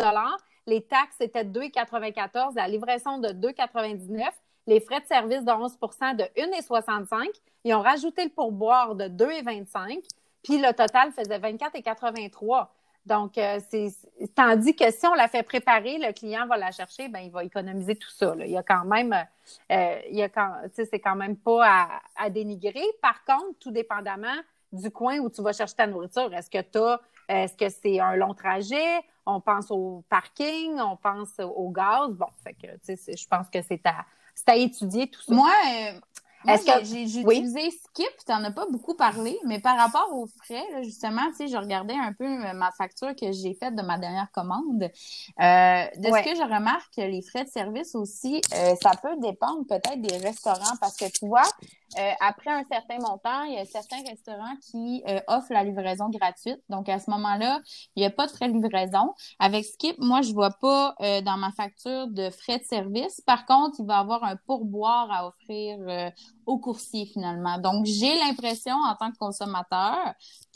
[0.66, 4.28] les taxes étaient de 2,94, la livraison de 2,99,
[4.66, 7.28] les frais de service de 11% de 1,65.
[7.64, 10.02] Ils ont rajouté le pourboire de 2,25,
[10.42, 12.68] puis le total faisait 24,83.
[13.04, 13.88] Donc, euh, c'est
[14.34, 17.42] tandis que si on la fait préparer, le client va la chercher, ben il va
[17.42, 18.34] économiser tout ça.
[18.38, 19.12] Il y a quand même,
[19.72, 20.30] euh, il
[20.72, 22.84] c'est quand même pas à, dénigrer.
[23.00, 24.36] Par contre, tout dépendamment
[24.72, 28.00] du coin où tu vas chercher ta nourriture, est-ce que tu as est-ce que c'est
[28.00, 29.00] un long trajet?
[29.26, 32.10] On pense au parking, on pense au gaz.
[32.10, 34.04] Bon, fait que, je pense que c'est à,
[34.46, 35.34] à étudier tout ça.
[35.34, 36.00] Moi, euh,
[36.46, 40.26] est-ce que j'ai utilisé Skip, tu n'en as pas beaucoup parlé, mais par rapport aux
[40.26, 43.82] frais, justement, tu sais, je regardais un peu euh, ma facture que j'ai faite de
[43.82, 44.82] ma dernière commande.
[44.82, 49.66] Euh, de ce que je remarque, les frais de service aussi, euh, ça peut dépendre
[49.68, 51.48] peut-être des restaurants parce que tu vois,
[52.20, 56.60] après un certain montant, il y a certains restaurants qui offrent la livraison gratuite.
[56.70, 57.60] Donc à ce moment-là,
[57.96, 59.12] il n'y a pas de frais de livraison.
[59.38, 63.20] Avec Skip, moi, je vois pas dans ma facture de frais de service.
[63.20, 66.12] Par contre, il va y avoir un pourboire à offrir
[66.46, 67.58] au coursier finalement.
[67.58, 69.96] Donc, j'ai l'impression en tant que consommateur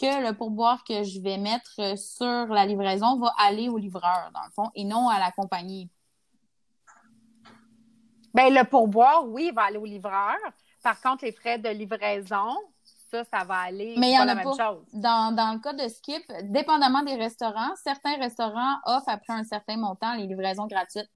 [0.00, 4.44] que le pourboire que je vais mettre sur la livraison va aller au livreur, dans
[4.44, 5.90] le fond, et non à la compagnie.
[8.34, 10.36] Bien, le pourboire, oui, va aller au livreur.
[10.82, 12.54] Par contre, les frais de livraison,
[13.10, 13.94] ça, ça va aller.
[13.96, 14.42] Mais il y en a pas.
[14.42, 14.84] Chose.
[14.92, 19.76] Dans, dans le cas de Skip, dépendamment des restaurants, certains restaurants offrent après un certain
[19.76, 21.10] montant les livraisons gratuites.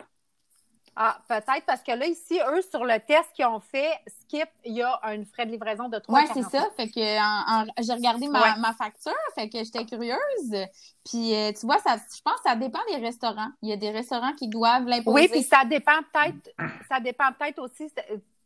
[1.02, 4.74] Ah, peut-être parce que là, ici, eux, sur le test qu'ils ont fait, Skip, il
[4.74, 6.68] y a un frais de livraison de 3 Oui, c'est ça.
[6.76, 10.68] Fait que j'ai regardé ma, ma, facture, fait que j'étais curieuse.
[11.02, 13.48] Puis, euh, tu vois, ça, je pense que ça dépend des restaurants.
[13.62, 15.22] Il y a des restaurants qui doivent l'imposer.
[15.22, 16.54] Oui, puis ça dépend peut-être,
[16.86, 17.90] ça dépend peut-être aussi,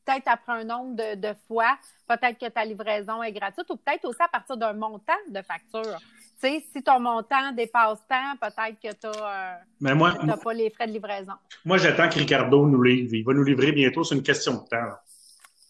[0.05, 4.05] peut-être après un nombre de, de fois, peut-être que ta livraison est gratuite ou peut-être
[4.05, 5.99] aussi à partir d'un montant de facture
[6.41, 11.33] si ton montant dépasse tant, peut-être que tu n'as pas les frais de livraison.
[11.65, 13.15] Moi, j'attends que Ricardo nous livre.
[13.15, 14.93] Il va nous livrer bientôt, c'est une question de temps.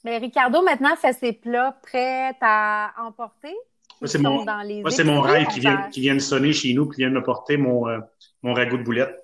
[0.05, 3.55] Mais Ricardo, maintenant, fait ses plats prêts à emporter?
[4.01, 7.09] Moi, c'est mon, mon rêve qui vient, qui vient de sonner chez nous, qui vient
[7.09, 8.01] de me porter mon, euh,
[8.43, 9.24] mon ragoût de boulettes.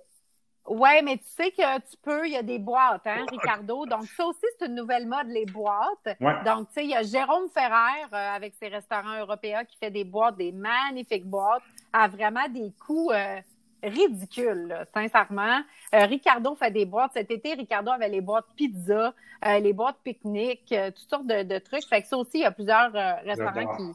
[0.70, 3.86] Oui, mais tu sais que tu peux, il y a des boîtes, hein, Ricardo?
[3.86, 6.16] Donc, ça aussi, c'est une nouvelle mode, les boîtes.
[6.44, 9.90] Donc, tu sais, il y a Jérôme Ferrer euh, avec ses restaurants européens qui fait
[9.90, 13.40] des boîtes, des magnifiques boîtes, à vraiment des coûts euh,
[13.82, 15.58] ridicules, sincèrement.
[15.92, 17.14] Euh, Ricardo fait des boîtes.
[17.14, 19.12] Cet été, Ricardo avait les boîtes pizza,
[19.44, 21.84] les boîtes pique-nique, toutes sortes de, trucs.
[21.88, 22.92] Fait que ça aussi, il y a plusieurs
[23.24, 23.92] restaurants qui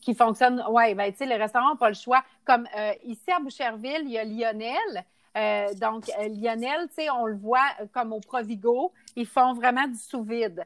[0.00, 0.62] qui fonctionnent.
[0.70, 2.22] Oui, ben, tu sais, les restaurants n'ont pas le choix.
[2.44, 2.66] Comme
[3.04, 5.04] ici à Boucherville, il y a Lionel
[5.36, 9.52] euh, donc, euh, Lionel, tu sais, on le voit euh, comme au Provigo, ils font
[9.54, 10.64] vraiment du sous-vide.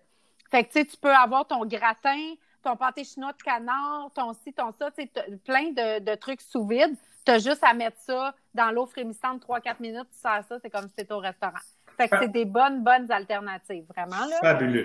[0.50, 4.33] Fait que, tu sais, tu peux avoir ton gratin ton pâté chinois de canard, ton
[4.35, 6.94] ci, ton ça, tu sais, plein de, de trucs sous vide.
[7.24, 10.70] Tu as juste à mettre ça dans l'eau frémissante 3-4 minutes, tu sers ça, c'est
[10.70, 11.59] comme si c'était au restaurant.
[11.96, 14.26] Fait que c'est des bonnes, bonnes alternatives, vraiment.
[14.26, 14.38] Là.
[14.40, 14.85] Fabuleux.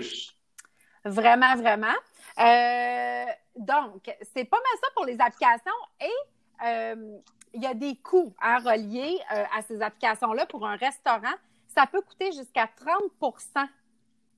[1.04, 1.94] Vraiment, vraiment.
[2.38, 3.24] Euh,
[3.56, 7.18] donc, c'est pas mal ça pour les applications et euh,
[7.56, 11.34] il y a des coûts à relier euh, à ces applications-là pour un restaurant.
[11.74, 12.68] Ça peut coûter jusqu'à
[13.20, 13.66] 30%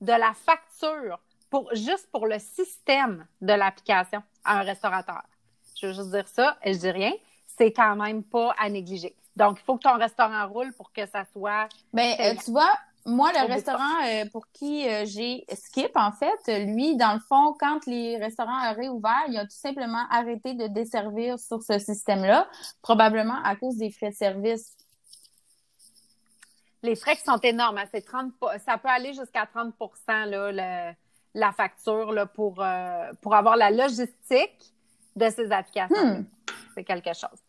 [0.01, 5.21] de la facture pour, juste pour le système de l'application à un restaurateur.
[5.79, 7.11] Je veux juste dire ça et je dis rien.
[7.45, 9.13] C'est quand même pas à négliger.
[9.35, 11.67] Donc, il faut que ton restaurant roule pour que ça soit.
[11.91, 12.71] Ben, tu vois,
[13.05, 17.55] moi, le restaurant euh, pour qui euh, j'ai Skip, en fait, lui, dans le fond,
[17.59, 22.47] quand les restaurants ont réouvert, il a tout simplement arrêté de desservir sur ce système-là,
[22.81, 24.75] probablement à cause des frais de service.
[26.83, 28.31] Les frais qui sont énormes, hein, c'est 30,
[28.65, 29.73] ça peut aller jusqu'à 30
[30.07, 30.93] là,
[31.33, 34.73] la facture là, pour, euh, pour avoir la logistique
[35.15, 36.05] de ces applications.
[36.05, 36.25] Hmm.
[36.75, 37.39] C'est quelque chose.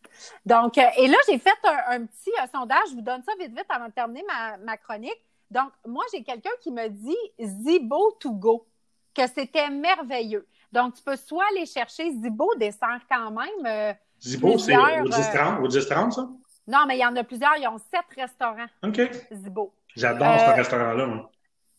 [0.44, 1.50] Donc, et là, j'ai fait
[1.88, 2.90] un, petit sondage.
[2.90, 5.20] Je vous donne ça vite, vite avant de terminer ma, ma chronique.
[5.50, 8.66] Donc, moi, j'ai quelqu'un qui me dit Zibo to go,
[9.14, 10.46] que c'était merveilleux.
[10.72, 13.66] Donc, tu peux soit aller chercher Zibo, dessert quand même.
[13.66, 16.28] Euh, Zibo, c'est au 10 euh, ça?
[16.66, 17.56] Non, mais il y en a plusieurs.
[17.56, 18.66] Ils ont sept restaurants.
[18.84, 19.00] OK.
[19.32, 19.74] Zibo.
[19.96, 21.28] J'adore ce euh, restaurant-là.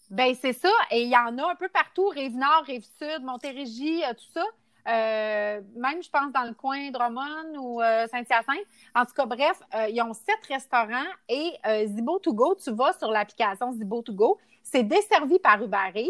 [0.09, 0.71] Ben, c'est ça.
[0.89, 4.43] Et il y en a un peu partout, Rive-Nord, Rive-Sud, Montérégie, tout ça.
[4.87, 8.65] Euh, même, je pense, dans le coin Drummond ou euh, Saint-Hyacinthe.
[8.95, 11.53] En tout cas, bref, euh, ils ont sept restaurants et
[11.87, 14.39] Zibo to go, tu vas sur l'application Zibo to go.
[14.63, 16.09] C'est desservi par Uber Eats,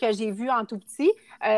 [0.00, 1.10] que j'ai vu en tout petit,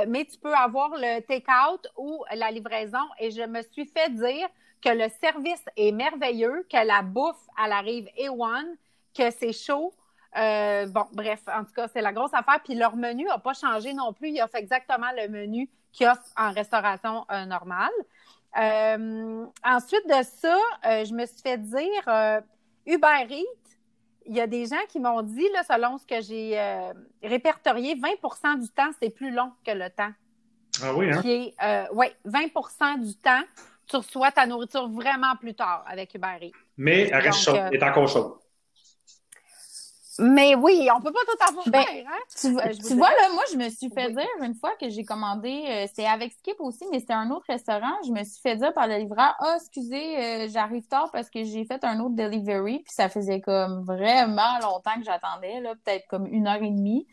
[0.06, 2.98] mais tu peux avoir le take-out ou la livraison.
[3.18, 4.48] Et je me suis fait dire
[4.80, 8.76] que le service est merveilleux, que la bouffe, elle arrive A1,
[9.16, 9.92] que c'est chaud.
[10.34, 12.60] Bon, bref, en tout cas, c'est la grosse affaire.
[12.64, 14.30] Puis leur menu n'a pas changé non plus.
[14.30, 15.68] Il offre exactement le menu
[16.06, 17.90] offre en restauration euh, normale.
[18.58, 22.42] Euh, ensuite de ça, euh, je me suis fait dire
[22.86, 23.44] Uber Eats,
[24.26, 26.58] il y a des gens qui m'ont dit, là, selon ce que j'ai
[27.22, 30.12] répertorié, 20% du temps, c'est plus long que le temps.
[30.82, 31.86] Ah oui, hein?
[31.92, 33.42] oui, 20% du temps,
[33.86, 36.52] tu reçois ta nourriture vraiment plus tard avec Uber Eats.
[36.76, 38.34] Mais elle reste chaude, est encore chaude.
[40.20, 42.18] Mais oui, on peut pas tout avoir ben, hein?
[42.40, 45.64] Tu, euh, vois, là, moi, je me suis fait dire une fois que j'ai commandé,
[45.68, 48.74] euh, c'est avec Skip aussi, mais c'était un autre restaurant, je me suis fait dire
[48.74, 52.80] par le livreur, ah, excusez, euh, j'arrive tard parce que j'ai fait un autre delivery,
[52.80, 57.06] puis ça faisait comme vraiment longtemps que j'attendais, là, peut-être comme une heure et demie.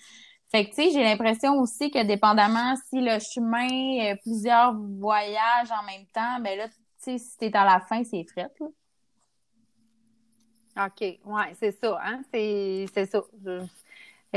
[0.52, 5.86] Fait que, tu sais, j'ai l'impression aussi que dépendamment si le chemin, plusieurs voyages en
[5.86, 8.68] même temps, ben là, tu sais, si t'es à la fin, c'est fret, là.
[10.78, 12.22] OK, oui, c'est ça, hein?
[12.32, 13.24] C'est ça.
[13.44, 13.66] Je,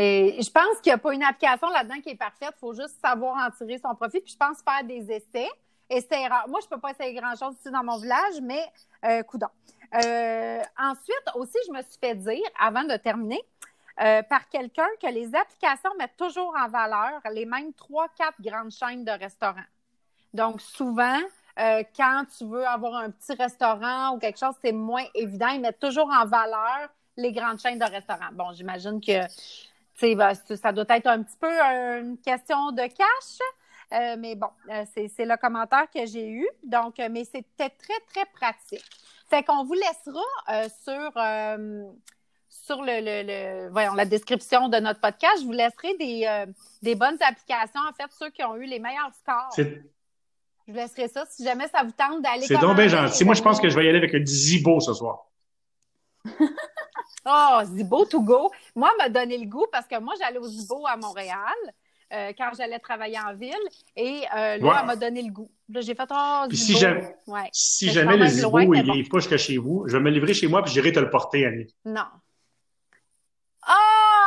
[0.01, 2.55] et je pense qu'il n'y a pas une application là-dedans qui est parfaite.
[2.57, 4.21] Il faut juste savoir en tirer son profit.
[4.21, 5.49] Puis je pense faire des essais.
[5.91, 8.65] C'est Moi, je ne peux pas essayer grand-chose ici dans mon village, mais
[9.05, 9.49] euh, coudon.
[9.95, 13.41] Euh, ensuite, aussi, je me suis fait dire, avant de terminer,
[14.01, 18.71] euh, par quelqu'un que les applications mettent toujours en valeur les mêmes trois, quatre grandes
[18.71, 19.67] chaînes de restaurants.
[20.33, 21.19] Donc, souvent,
[21.59, 25.49] euh, quand tu veux avoir un petit restaurant ou quelque chose, c'est moins évident.
[25.49, 28.31] Ils mettent toujours en valeur les grandes chaînes de restaurants.
[28.33, 29.23] Bon, j'imagine que
[30.15, 33.39] ben, ça doit être un petit peu une question de cash.
[33.93, 36.47] Euh, mais bon, euh, c'est le commentaire que j'ai eu.
[36.63, 38.85] Donc, mais c'était très, très pratique.
[39.29, 41.13] Fait qu'on vous laissera sur,
[42.49, 45.41] sur le, la description de notre podcast.
[45.41, 46.47] Je vous laisserai des,
[46.83, 49.53] des bonnes applications, en fait, ceux qui ont eu les meilleurs scores.
[50.69, 52.43] Je vous laisserai ça si jamais ça vous tente d'aller.
[52.43, 53.25] C'est donc bien gentil.
[53.25, 55.25] Moi, je pense que je vais y aller avec un Zibo ce soir.
[57.25, 58.51] oh, Zibo to go.
[58.77, 61.57] Moi, m'a donné le goût parce que moi, j'allais au Zibo à Montréal.
[62.11, 63.53] Euh, quand j'allais travailler en ville.
[63.95, 65.51] Et euh, là, elle m'a donné le goût.
[65.69, 67.15] Là, j'ai fait oh, Puis si jamais,
[67.53, 70.49] si jamais le Zibo, il n'arrive pas jusqu'à chez vous, je vais me livrer chez
[70.49, 71.67] moi puis j'irai te le porter, Annie.
[71.85, 72.07] Non.
[73.69, 73.73] Oh!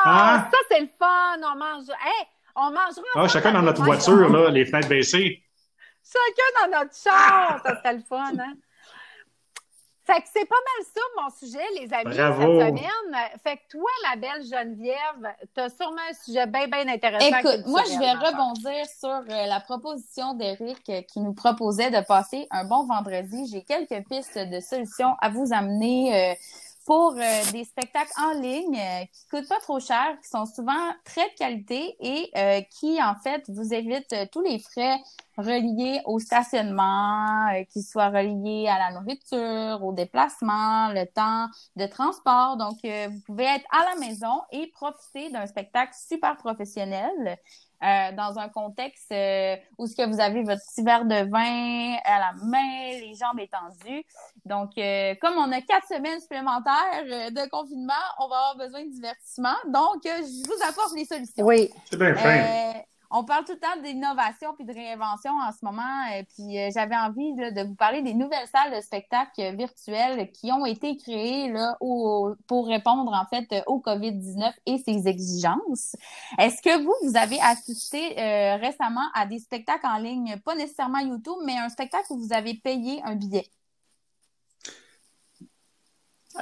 [0.04, 1.38] Ça, c'est le fun!
[1.44, 1.90] On mange.
[1.90, 3.06] Hey, on mangera.
[3.16, 5.44] Ah, chacun dans notre voiture, là, les fenêtres baissées.
[6.04, 7.62] Chacun dans notre char!
[7.64, 8.54] Ça serait le fun, hein?
[10.04, 12.60] Fait que c'est pas mal ça, mon sujet, les amis, Bravo.
[12.60, 13.30] cette semaine.
[13.44, 17.38] Fait que toi, la belle Geneviève, t'as sûrement un sujet bien, bien intéressant.
[17.38, 22.04] Écoute, moi, je vais rebondir sur euh, la proposition d'Éric euh, qui nous proposait de
[22.04, 23.48] passer un bon vendredi.
[23.52, 26.32] J'ai quelques pistes de solutions à vous amener.
[26.32, 26.34] Euh,
[26.92, 30.94] pour euh, des spectacles en ligne euh, qui coûtent pas trop cher, qui sont souvent
[31.06, 34.98] très de qualité et euh, qui, en fait, vous évitent tous les frais
[35.38, 42.58] reliés au stationnement, qui soient reliés à la nourriture, au déplacement, le temps de transport.
[42.58, 47.38] Donc, vous pouvez être à la maison et profiter d'un spectacle super professionnel.
[47.84, 51.98] Euh, dans un contexte euh, où ce que vous avez votre petit verre de vin
[52.06, 54.04] à la main, les jambes étendues.
[54.46, 58.91] Donc, euh, comme on a quatre semaines supplémentaires de confinement, on va avoir besoin de
[58.91, 59.56] divertissement.
[59.65, 61.44] Donc, je vous apporte les solutions.
[61.44, 61.70] Oui.
[61.89, 66.06] C'est bien fin on parle tout le temps d'innovation puis de réinvention en ce moment.
[66.15, 70.52] Et puis euh, j'avais envie de vous parler des nouvelles salles de spectacle virtuelles qui
[70.52, 75.95] ont été créées là, pour répondre en fait au COVID-19 et ses exigences.
[76.38, 81.00] Est-ce que vous, vous avez assisté euh, récemment à des spectacles en ligne, pas nécessairement
[81.00, 83.45] YouTube, mais un spectacle où vous avez payé un billet?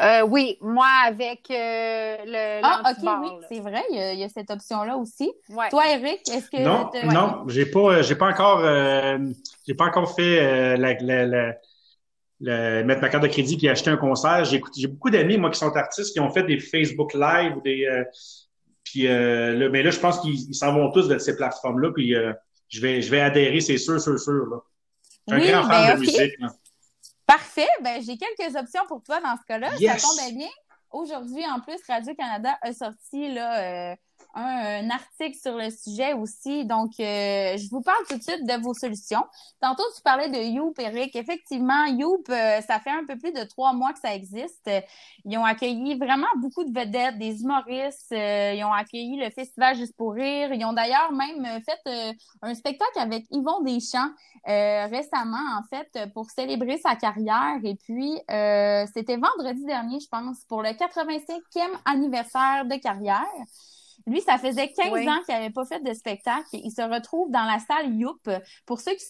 [0.01, 4.51] Euh, oui, moi avec euh, le Ah, ok, oui, c'est vrai, il y, a, cette
[4.51, 5.31] option-là aussi.
[5.49, 5.69] Ouais.
[5.69, 9.17] Toi, Eric, est-ce que non, non, j'ai pas, j'ai pas encore, euh,
[9.67, 11.55] j'ai pas encore fait la, la,
[12.39, 14.45] la, mettre ma carte de crédit puis acheter un concert.
[14.45, 17.61] J'ai, j'ai beaucoup d'amis moi qui sont artistes qui ont fait des Facebook Live ou
[17.61, 17.87] des,
[18.83, 22.13] puis là, mais là, je pense qu'ils s'en vont tous de ces plateformes-là puis
[22.69, 24.57] je vais, je vais adhérer, c'est sûr, sûr, sûr là.
[25.31, 26.39] Je suis un grand fan ben, de musique.
[26.39, 26.47] Là.
[27.29, 27.67] Parfait.
[27.81, 29.69] Ben, j'ai quelques options pour toi dans ce cas-là.
[29.69, 30.49] Ça tombe bien.
[30.89, 33.95] Aujourd'hui, en plus, Radio-Canada a sorti là, euh,
[34.35, 36.65] un, article sur le sujet aussi.
[36.65, 39.25] Donc, euh, je vous parle tout de suite de vos solutions.
[39.61, 41.15] Tantôt, tu parlais de Youp, Eric.
[41.15, 44.69] Effectivement, Youp, euh, ça fait un peu plus de trois mois que ça existe.
[45.25, 48.11] Ils ont accueilli vraiment beaucoup de vedettes, des humoristes.
[48.11, 50.53] Euh, ils ont accueilli le Festival Juste pour rire.
[50.53, 54.11] Ils ont d'ailleurs même fait un spectacle avec Yvon Deschamps
[54.45, 57.59] récemment, en fait, pour célébrer sa carrière.
[57.63, 58.13] Et puis,
[58.93, 61.29] c'était vendredi dernier, je pense, pour le 85e
[61.85, 63.25] anniversaire de carrière.
[64.07, 66.47] Lui, ça faisait 15 ans qu'il n'avait pas fait de spectacle.
[66.53, 68.29] Il se retrouve dans la salle Youp.
[68.65, 69.05] Pour ceux qui...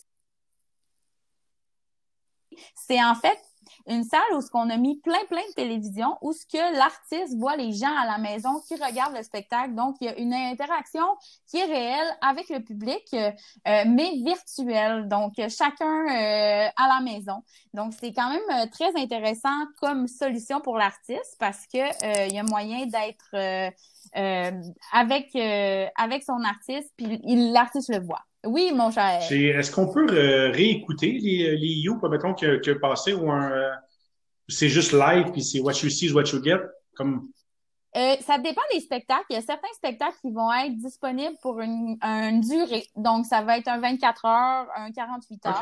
[2.76, 3.40] C'est en fait
[3.88, 7.38] une salle où ce qu'on a mis plein plein de télévision où ce que l'artiste
[7.38, 9.76] voit les gens à la maison qui regardent le spectacle.
[9.76, 11.06] Donc il y a une interaction
[11.48, 13.32] qui est réelle avec le public euh,
[13.88, 15.08] mais virtuelle.
[15.08, 17.44] Donc chacun euh, à la maison.
[17.74, 22.40] Donc c'est quand même euh, très intéressant comme solution pour l'artiste parce que il y
[22.40, 23.72] a moyen d'être
[24.92, 25.36] avec
[25.96, 29.22] avec son artiste puis l'artiste le voit oui, mon cher.
[29.32, 30.06] Est-ce qu'on peut
[30.52, 33.52] réécouter les, les You, mettons, qui a, passé ou un.
[33.52, 33.72] Euh,
[34.48, 36.60] c'est juste live, puis c'est what you see is what you get?
[36.96, 37.30] Comme...
[37.98, 39.26] Euh, ça dépend des spectacles.
[39.32, 41.98] Il y a certains spectacles qui vont être disponibles pour une,
[42.42, 42.88] durée.
[42.96, 45.62] Donc, ça va être un 24 heures, un 48 heures.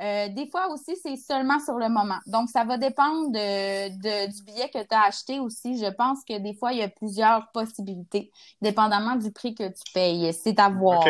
[0.00, 2.18] Euh, des fois aussi, c'est seulement sur le moment.
[2.26, 5.76] Donc, ça va dépendre de, du billet que tu as acheté aussi.
[5.78, 8.30] Je pense que des fois, il y a plusieurs possibilités,
[8.62, 10.32] dépendamment du prix que tu payes.
[10.32, 11.04] C'est à voir.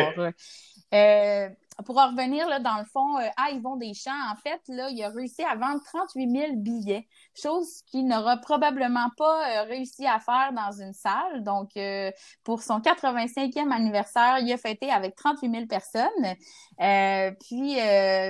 [0.93, 1.49] Euh,
[1.85, 5.01] pour en revenir là, dans le fond euh, à Yvon Deschamps, en fait, là, il
[5.03, 7.07] a réussi à vendre 38 000 billets,
[7.41, 11.43] chose qu'il n'aura probablement pas euh, réussi à faire dans une salle.
[11.43, 12.11] Donc, euh,
[12.43, 16.07] pour son 85e anniversaire, il a fêté avec 38 000 personnes.
[17.39, 17.75] puis,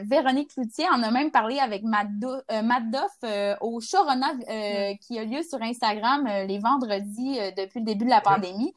[0.08, 4.98] Véronique Cloutier en a même parlé avec Matt, Doff au Shorona mm.
[5.00, 8.74] qui a lieu sur Instagram les vendredis depuis le début de la pandémie.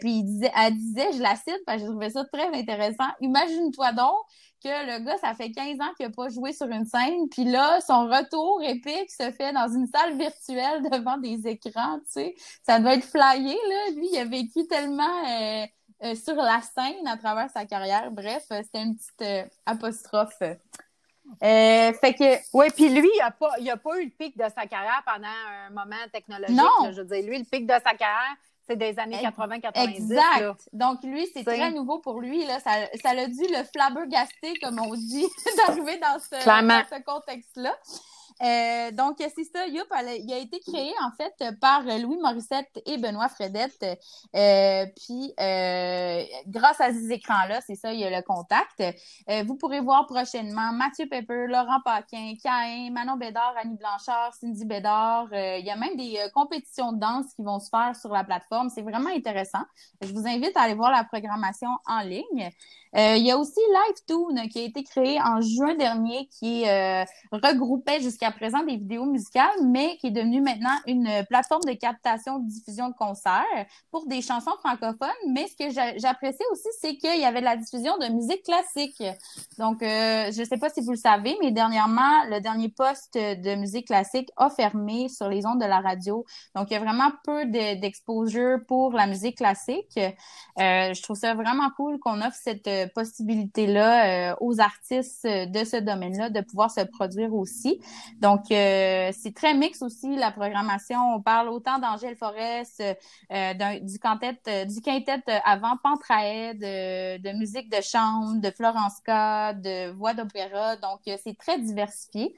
[0.00, 3.08] puis, il disait, elle disait, je la cite, parce que je trouvais ça très intéressant,
[3.20, 3.92] imagine-toi
[4.62, 7.44] que le gars, ça fait 15 ans qu'il n'a pas joué sur une scène, puis
[7.44, 12.34] là, son retour épique se fait dans une salle virtuelle devant des écrans, tu sais.
[12.62, 13.90] Ça doit être flyé, là.
[13.96, 15.66] Lui, il a vécu tellement euh,
[16.04, 18.10] euh, sur la scène à travers sa carrière.
[18.10, 20.38] Bref, euh, c'était une petite apostrophe.
[20.38, 20.60] fait
[21.40, 25.02] que oui, puis lui, il n'a pas, a pas eu le pic de sa carrière
[25.06, 26.56] pendant un moment technologique.
[26.56, 26.92] Non.
[26.92, 28.36] je veux dire, lui, le pic de sa carrière,
[28.70, 29.90] c'est des années 80-90.
[29.90, 30.68] Exact.
[30.72, 32.44] Donc, lui, c'est très nouveau pour lui.
[32.46, 32.60] Là.
[32.60, 32.70] Ça,
[33.02, 37.76] ça l'a dû le flabbergaster, comme on dit, d'arriver dans ce, dans ce contexte-là.
[38.42, 39.86] Euh, donc, c'est ça, Youp,
[40.18, 43.84] il a été créé en fait par Louis Morissette et Benoît Fredette.
[44.34, 48.80] Euh, puis, euh, grâce à ces écrans-là, c'est ça, il y a le contact.
[48.80, 54.64] Euh, vous pourrez voir prochainement Mathieu Pepper, Laurent Paquin, Caïn, Manon Bédard, Annie Blanchard, Cindy
[54.64, 55.28] Bédard.
[55.32, 58.24] Euh, il y a même des compétitions de danse qui vont se faire sur la
[58.24, 58.70] plateforme.
[58.70, 59.62] C'est vraiment intéressant.
[60.00, 62.50] Je vous invite à aller voir la programmation en ligne.
[62.92, 66.64] Il y a aussi LiveTune qui a été créé en juin dernier, qui
[67.30, 72.38] regroupait jusqu'à présent des vidéos musicales, mais qui est devenu maintenant une plateforme de captation
[72.38, 73.44] de diffusion de concerts
[73.90, 75.08] pour des chansons francophones.
[75.28, 79.02] Mais ce que j'appréciais aussi, c'est qu'il y avait de la diffusion de musique classique.
[79.58, 83.14] Donc, euh, je ne sais pas si vous le savez, mais dernièrement, le dernier poste
[83.14, 86.24] de musique classique a fermé sur les ondes de la radio.
[86.54, 89.98] Donc, il y a vraiment peu d'exposure pour la musique classique.
[90.58, 96.30] je trouve ça vraiment cool qu'on offre cette possibilité-là euh, aux artistes de ce domaine-là
[96.30, 97.80] de pouvoir se produire aussi.
[98.20, 101.14] Donc, c'est très mix aussi, la programmation.
[101.14, 102.82] On parle autant d'Angèle Forest,
[103.30, 109.90] du quintet, du quintet avant Pantraed, de, de musique de chambre, de Florence K, de
[109.92, 110.76] voix d'opéra.
[110.76, 112.34] Donc, c'est très diversifié.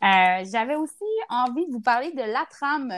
[0.00, 2.92] J'avais aussi envie de vous parler de la trame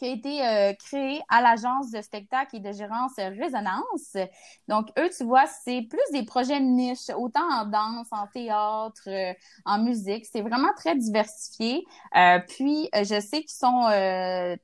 [0.00, 4.16] qui a été euh, créé à l'agence de spectacle et de gérance Résonance.
[4.66, 9.02] Donc, eux, tu vois, c'est plus des projets de niche, autant en danse, en théâtre,
[9.08, 9.34] euh,
[9.66, 10.24] en musique.
[10.24, 11.84] C'est vraiment très diversifié.
[12.16, 13.82] Euh, puis, je sais qu'ils sont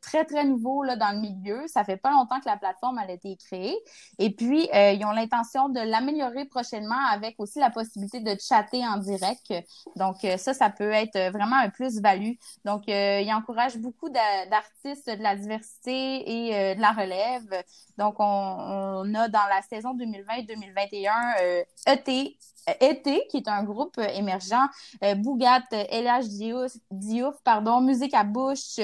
[0.01, 1.67] très, très nouveaux là, dans le milieu.
[1.67, 3.77] Ça fait pas longtemps que la plateforme a été créée.
[4.19, 8.97] Et puis, ils ont l'intention de l'améliorer prochainement avec aussi la possibilité de chatter en
[8.97, 9.53] direct.
[9.97, 12.35] Donc, ça, ça peut être vraiment un plus-value.
[12.65, 17.65] Donc, ils encouragent beaucoup d'artistes de la diversité et euh, de la relève.
[17.99, 21.11] Donc, on, a dans la saison 2020-2021
[21.41, 22.37] euh, ET,
[22.81, 24.69] ET, qui est un groupe émergent,
[25.03, 28.79] euh, Bougat, LH Diouf, pardon, Musique à bouche,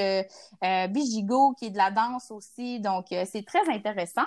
[0.91, 2.81] Bijigo, qui est de la danse aussi.
[2.81, 4.25] Donc, c'est très intéressant.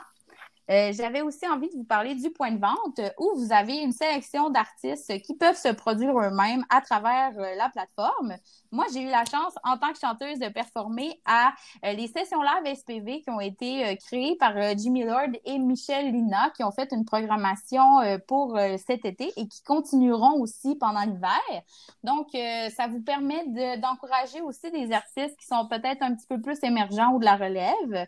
[0.71, 3.91] Euh, j'avais aussi envie de vous parler du point de vente où vous avez une
[3.91, 8.35] sélection d'artistes qui peuvent se produire eux-mêmes à travers euh, la plateforme.
[8.71, 11.53] Moi, j'ai eu la chance en tant que chanteuse de performer à
[11.85, 16.49] euh, les sessions live SPV qui ont été créées par Jimmy Lord et Michel Lina
[16.55, 21.63] qui ont fait une programmation pour cet été et qui continueront aussi pendant l'hiver.
[22.03, 22.27] Donc,
[22.75, 23.45] ça vous permet
[23.77, 27.35] d'encourager aussi des artistes qui sont peut-être un petit peu plus émergents ou de la
[27.35, 28.07] relève.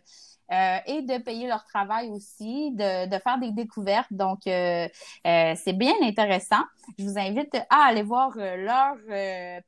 [0.50, 4.10] Euh, et de payer leur travail aussi, de, de faire des découvertes.
[4.10, 4.88] Donc, euh,
[5.26, 6.62] euh, c'est bien intéressant.
[6.98, 8.96] Je vous invite à aller voir leur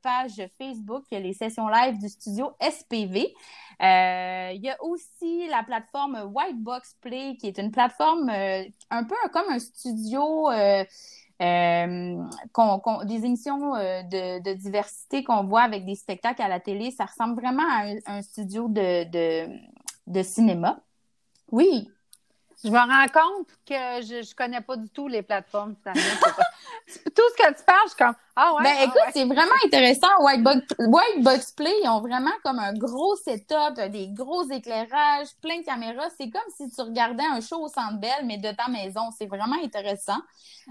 [0.01, 3.31] page Facebook, les sessions live du studio SPV.
[3.79, 9.49] il y a aussi la plateforme Whitebox Play, qui est une plateforme un peu comme
[9.51, 10.49] un studio.
[11.41, 12.15] Euh,
[13.05, 17.41] des émissions de, de, diversité qu'on voit avec des spectacles à la télé, ça ressemble
[17.41, 19.51] vraiment à un, un studio de, de,
[20.11, 20.79] de cinéma.
[21.51, 21.89] Oui,
[22.63, 25.75] je me rends compte que je ne connais pas du tout les plateformes.
[25.85, 28.63] tout ce que tu parles, je suis comme Ah ouais.
[28.63, 30.07] Ben ah écoute, c'est vraiment intéressant.
[30.19, 30.43] White
[31.23, 36.07] Box, Play, ils ont vraiment comme un gros setup, des gros éclairages, plein de caméras.
[36.17, 39.09] C'est comme si tu regardais un show au Centre Bell, mais de ta maison.
[39.17, 40.19] C'est vraiment intéressant.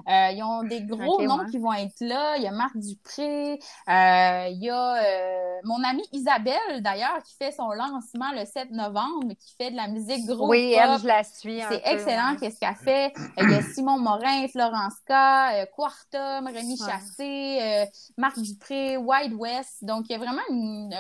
[0.09, 2.37] Euh, ils ont des gros noms qui vont être là.
[2.37, 3.53] Il y a Marc Dupré.
[3.89, 8.71] Euh, il y a euh, mon amie Isabelle, d'ailleurs, qui fait son lancement le 7
[8.71, 12.75] novembre, qui fait de la musique gros Oui, elle, je la suis excellent qu'est-ce qu'elle
[12.75, 13.13] fait?
[13.17, 17.87] Euh, il y a Simon Morin, Florence K, euh, Quartum, Rémi Chassé, euh,
[18.17, 19.83] Marc Dupré, Wide West.
[19.83, 20.93] Donc, il y a vraiment une,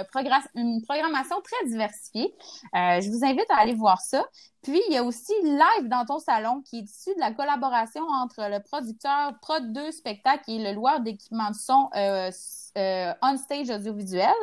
[0.55, 2.34] une programmation très diversifiée.
[2.74, 4.24] je vous invite à aller voir ça.
[4.62, 8.02] Puis, il y a aussi Live dans ton salon, qui est issu de la collaboration
[8.08, 12.30] entre le producteur Prod 2 Spectacle et le loueur d'équipement de son euh,
[12.76, 14.34] euh, On Stage Audiovisuel.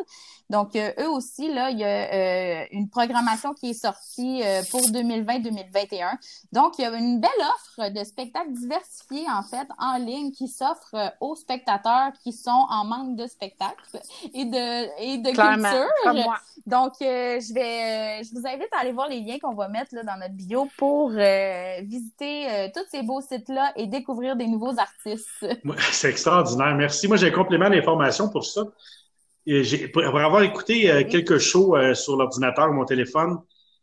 [0.50, 4.42] Donc, euh, eux aussi, là, il y a une programmation qui est sortie
[4.72, 6.18] pour 2020-2021.
[6.52, 10.48] Donc, il y a une belle offre de spectacles diversifiés, en fait, en ligne, qui
[10.48, 14.02] s'offre aux spectateurs qui sont en manque de spectacles
[14.34, 16.42] et de, et de culture.
[16.66, 20.04] Donc, je vais, je vous invite à aller voir les liens qu'on va mettre là,
[20.08, 24.74] dans notre bio pour euh, visiter euh, tous ces beaux sites-là et découvrir des nouveaux
[24.80, 25.28] artistes.
[25.92, 26.74] C'est extraordinaire.
[26.76, 27.08] Merci.
[27.08, 28.64] Moi, j'ai un complément d'information pour ça.
[29.94, 33.38] pour avoir écouté euh, quelques shows sur l'ordinateur ou mon téléphone,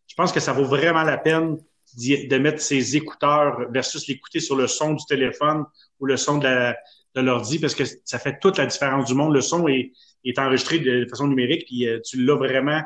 [0.08, 1.58] je pense que ça vaut vraiment la peine
[1.96, 5.64] de mettre ses écouteurs versus l'écouter sur le son du téléphone
[6.00, 6.74] ou le son de
[7.14, 9.32] l'ordi parce que ça fait toute la différence du monde.
[9.32, 9.92] Le son est,
[10.24, 12.82] est enregistré de façon numérique puis tu l'as vraiment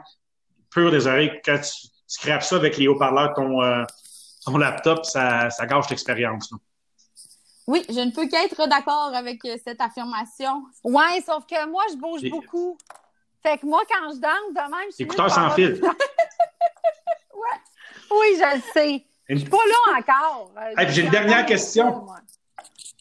[0.71, 3.85] pur des oreilles quand tu scrapes ça avec les haut-parleurs de ton, euh,
[4.45, 6.53] ton laptop, ça, ça gâche l'expérience.
[7.69, 10.65] Oui, je ne peux qu'être d'accord avec euh, cette affirmation.
[10.83, 12.79] Ouais, sauf que moi, je bouge beaucoup.
[13.43, 15.05] Fait que moi, quand je danse, de même, je suis.
[15.05, 15.75] Écouteurs sans fil.
[15.83, 17.59] ouais.
[18.11, 19.05] Oui, je le sais.
[19.29, 20.53] Je suis pas là encore.
[20.89, 22.07] j'ai une dernière question.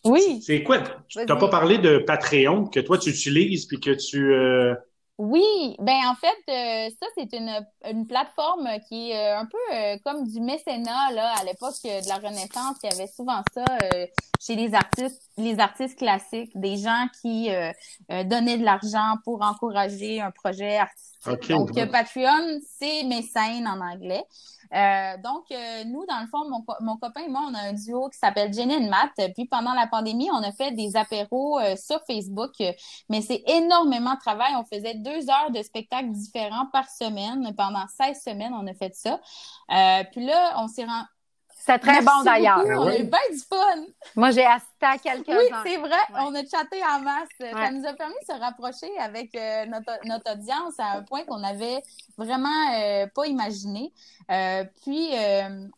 [0.03, 0.41] oui.
[0.45, 0.79] C'est quoi?
[1.07, 4.33] Tu n'as pas parlé de Patreon que toi, tu utilises puis que tu.
[4.33, 4.75] Euh,
[5.17, 7.51] oui, ben en fait, euh, ça c'est une,
[7.89, 12.07] une plateforme qui est euh, un peu euh, comme du mécénat là à l'époque de
[12.07, 13.65] la Renaissance, il y avait souvent ça
[14.39, 17.49] chez les artistes, les artistes classiques, des gens qui
[18.25, 21.49] donnaient de l'argent pour encourager un projet artistique.
[21.49, 24.23] Donc Patreon, c'est mécène en anglais.
[24.73, 27.73] Euh, donc, euh, nous, dans le fond, mon, mon, copain et moi, on a un
[27.73, 29.11] duo qui s'appelle Jenny et Matt.
[29.33, 32.51] Puis pendant la pandémie, on a fait des apéros euh, sur Facebook,
[33.09, 34.53] mais c'est énormément de travail.
[34.57, 37.53] On faisait deux heures de spectacles différents par semaine.
[37.55, 39.19] Pendant 16 semaines, on a fait ça.
[40.11, 41.07] puis là, on s'est rendu
[41.67, 42.63] C'est très bon d'ailleurs.
[42.65, 43.85] On a eu bien du fun.
[44.15, 45.37] Moi, j'ai assisté à quelques-uns.
[45.37, 45.97] Oui, c'est vrai.
[46.13, 47.27] On a chatté en masse.
[47.39, 51.39] Ça nous a permis de se rapprocher avec euh, notre, audience à un point qu'on
[51.39, 51.83] n'avait
[52.17, 53.91] vraiment euh, pas imaginé.
[54.31, 55.09] Euh, puis,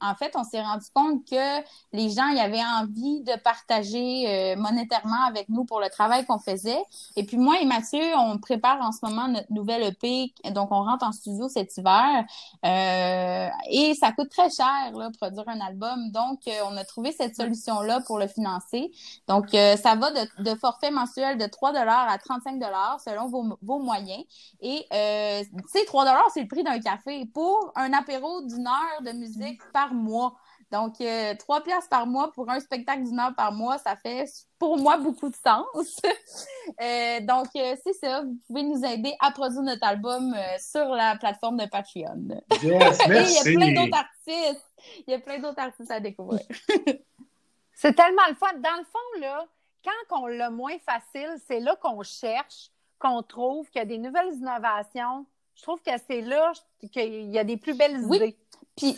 [0.01, 1.61] en fait, on s'est rendu compte que
[1.93, 6.83] les gens y avaient envie de partager monétairement avec nous pour le travail qu'on faisait.
[7.15, 10.33] Et puis, moi et Mathieu, on prépare en ce moment notre nouvelle EP.
[10.51, 12.25] Donc, on rentre en studio cet hiver.
[12.63, 16.11] et ça coûte très cher, là, produire un album.
[16.11, 18.91] Donc, on a trouvé cette solution-là pour le financer.
[19.27, 22.61] Donc, euh, ça va de, de, forfait mensuel de 3 à 35
[23.03, 24.23] selon vos, vos moyens.
[24.61, 29.01] Et, euh, tu sais, 3 c'est le prix d'un café pour un apéro d'une heure
[29.01, 30.35] de musique par mois.
[30.71, 34.25] Donc, euh, 3 piastres par mois pour un spectacle d'une heure par mois, ça fait
[34.59, 35.65] pour moi beaucoup de sens.
[36.81, 38.21] euh, donc, euh, c'est ça.
[38.21, 42.27] Vous pouvez nous aider à produire notre album euh, sur la plateforme de Patreon.
[42.61, 43.37] Yes, merci.
[43.47, 44.65] il y a plein d'autres artistes.
[45.07, 46.45] Il y a plein d'autres artistes à découvrir.
[47.73, 48.53] C'est tellement le fun.
[48.57, 49.45] Dans le fond, là,
[49.83, 53.97] quand on l'a moins facile, c'est là qu'on cherche, qu'on trouve qu'il y a des
[53.97, 55.25] nouvelles innovations.
[55.59, 56.53] Je trouve que c'est là
[56.93, 58.37] qu'il y a des plus belles idées.
[58.77, 58.95] Puis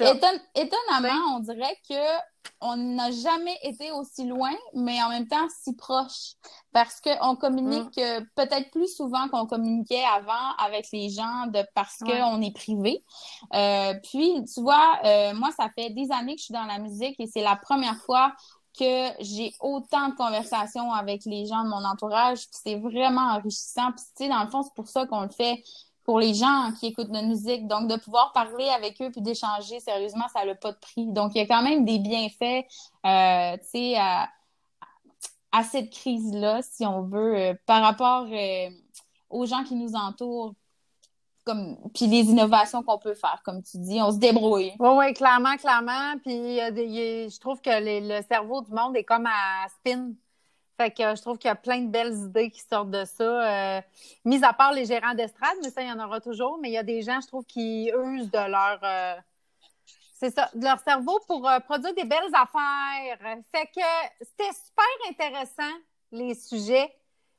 [0.53, 1.95] étonnamment, on dirait que
[2.59, 6.35] on n'a jamais été aussi loin, mais en même temps si proche.
[6.71, 8.01] Parce qu'on communique mm.
[8.01, 13.03] euh, peut-être plus souvent qu'on communiquait avant avec les gens de parce qu'on est privé.
[13.55, 16.77] Euh, puis, tu vois, euh, moi, ça fait des années que je suis dans la
[16.77, 18.33] musique et c'est la première fois
[18.77, 23.91] que j'ai autant de conversations avec les gens de mon entourage, c'est vraiment enrichissant.
[23.91, 25.63] Puis, tu sais, dans le fond, c'est pour ça qu'on le fait
[26.11, 27.67] pour les gens qui écoutent notre musique.
[27.67, 31.05] Donc, de pouvoir parler avec eux puis d'échanger, sérieusement, ça n'a pas de prix.
[31.07, 32.65] Donc, il y a quand même des bienfaits,
[33.05, 34.27] euh, tu sais, à,
[35.63, 38.69] cette crise-là, si on veut, euh, par rapport euh,
[39.29, 40.53] aux gens qui nous entourent
[41.45, 44.73] comme puis les innovations qu'on peut faire, comme tu dis, on se débrouille.
[44.79, 46.17] Oui, oui, clairement, clairement.
[46.25, 50.11] Puis je trouve que le cerveau du monde est comme à spin.
[50.81, 53.77] Fait que je trouve qu'il y a plein de belles idées qui sortent de ça.
[53.77, 53.81] Euh,
[54.25, 56.57] mis à part les gérants d'estrade, mais ça, il y en aura toujours.
[56.59, 59.15] Mais il y a des gens, je trouve, qui usent de leur euh,
[60.13, 63.35] c'est ça, de leur cerveau pour euh, produire des belles affaires.
[63.51, 63.81] Fait que
[64.21, 65.77] c'était super intéressant,
[66.11, 66.91] les sujets.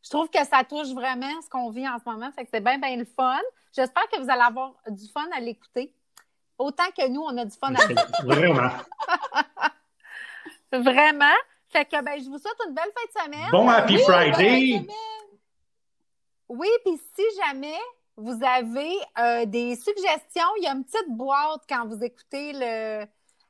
[0.05, 2.31] Je trouve que ça touche vraiment ce qu'on vit en ce moment.
[2.31, 3.41] Fait que c'est bien, bien le fun.
[3.75, 5.93] J'espère que vous allez avoir du fun à l'écouter.
[6.59, 8.23] Autant que nous, on a du fun à l'écouter.
[8.23, 8.71] Vraiment.
[10.73, 11.35] Vraiment.
[11.73, 13.51] Fait que ben, je vous souhaite une belle fin de semaine.
[13.51, 14.87] Bon Happy Friday!
[16.49, 17.79] Oui, puis si jamais
[18.15, 23.01] vous avez euh, des suggestions, il y a une petite boîte quand vous écoutez le,
[23.05, 23.07] euh,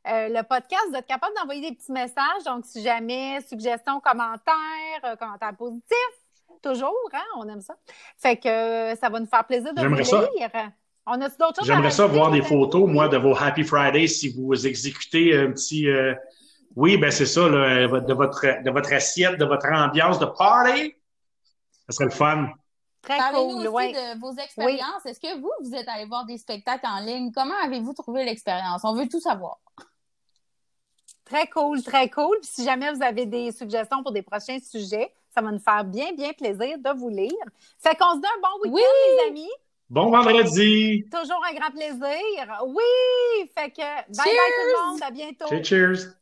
[0.06, 0.82] le podcast.
[0.90, 2.44] Vous êtes capable d'envoyer des petits messages.
[2.46, 5.96] Donc, si jamais, suggestions, commentaires, euh, commentaires positifs,
[6.62, 7.74] toujours, hein, on aime ça.
[8.18, 9.94] Fait que ça va nous faire plaisir de vous
[10.38, 10.50] lire.
[11.04, 14.28] On a d'autres choses J'aimerais ça voir des photos, moi, de vos Happy Fridays si
[14.28, 15.88] vous exécutez un petit
[16.76, 20.94] oui, ben c'est ça, là, de, votre, de votre assiette, de votre ambiance de party.
[21.88, 22.48] Ça serait le fun.
[23.02, 25.04] Très Parlez-nous aussi de vos expériences.
[25.04, 27.32] Est-ce que vous, vous êtes allé voir des spectacles en ligne?
[27.32, 28.82] Comment avez-vous trouvé l'expérience?
[28.84, 29.58] On veut tout savoir.
[31.24, 32.38] Très cool, très cool.
[32.40, 35.84] Puis si jamais vous avez des suggestions pour des prochains sujets, ça va nous faire
[35.84, 37.32] bien, bien plaisir de vous lire.
[37.78, 39.50] Fait qu'on se donne un bon week-end, les amis.
[39.90, 41.04] Bon vendredi.
[41.10, 42.64] Toujours un grand plaisir.
[42.66, 43.50] Oui!
[43.56, 45.02] Fait que bye bye tout le monde.
[45.02, 45.64] À bientôt.
[45.64, 46.04] cheers.
[46.04, 46.21] Thank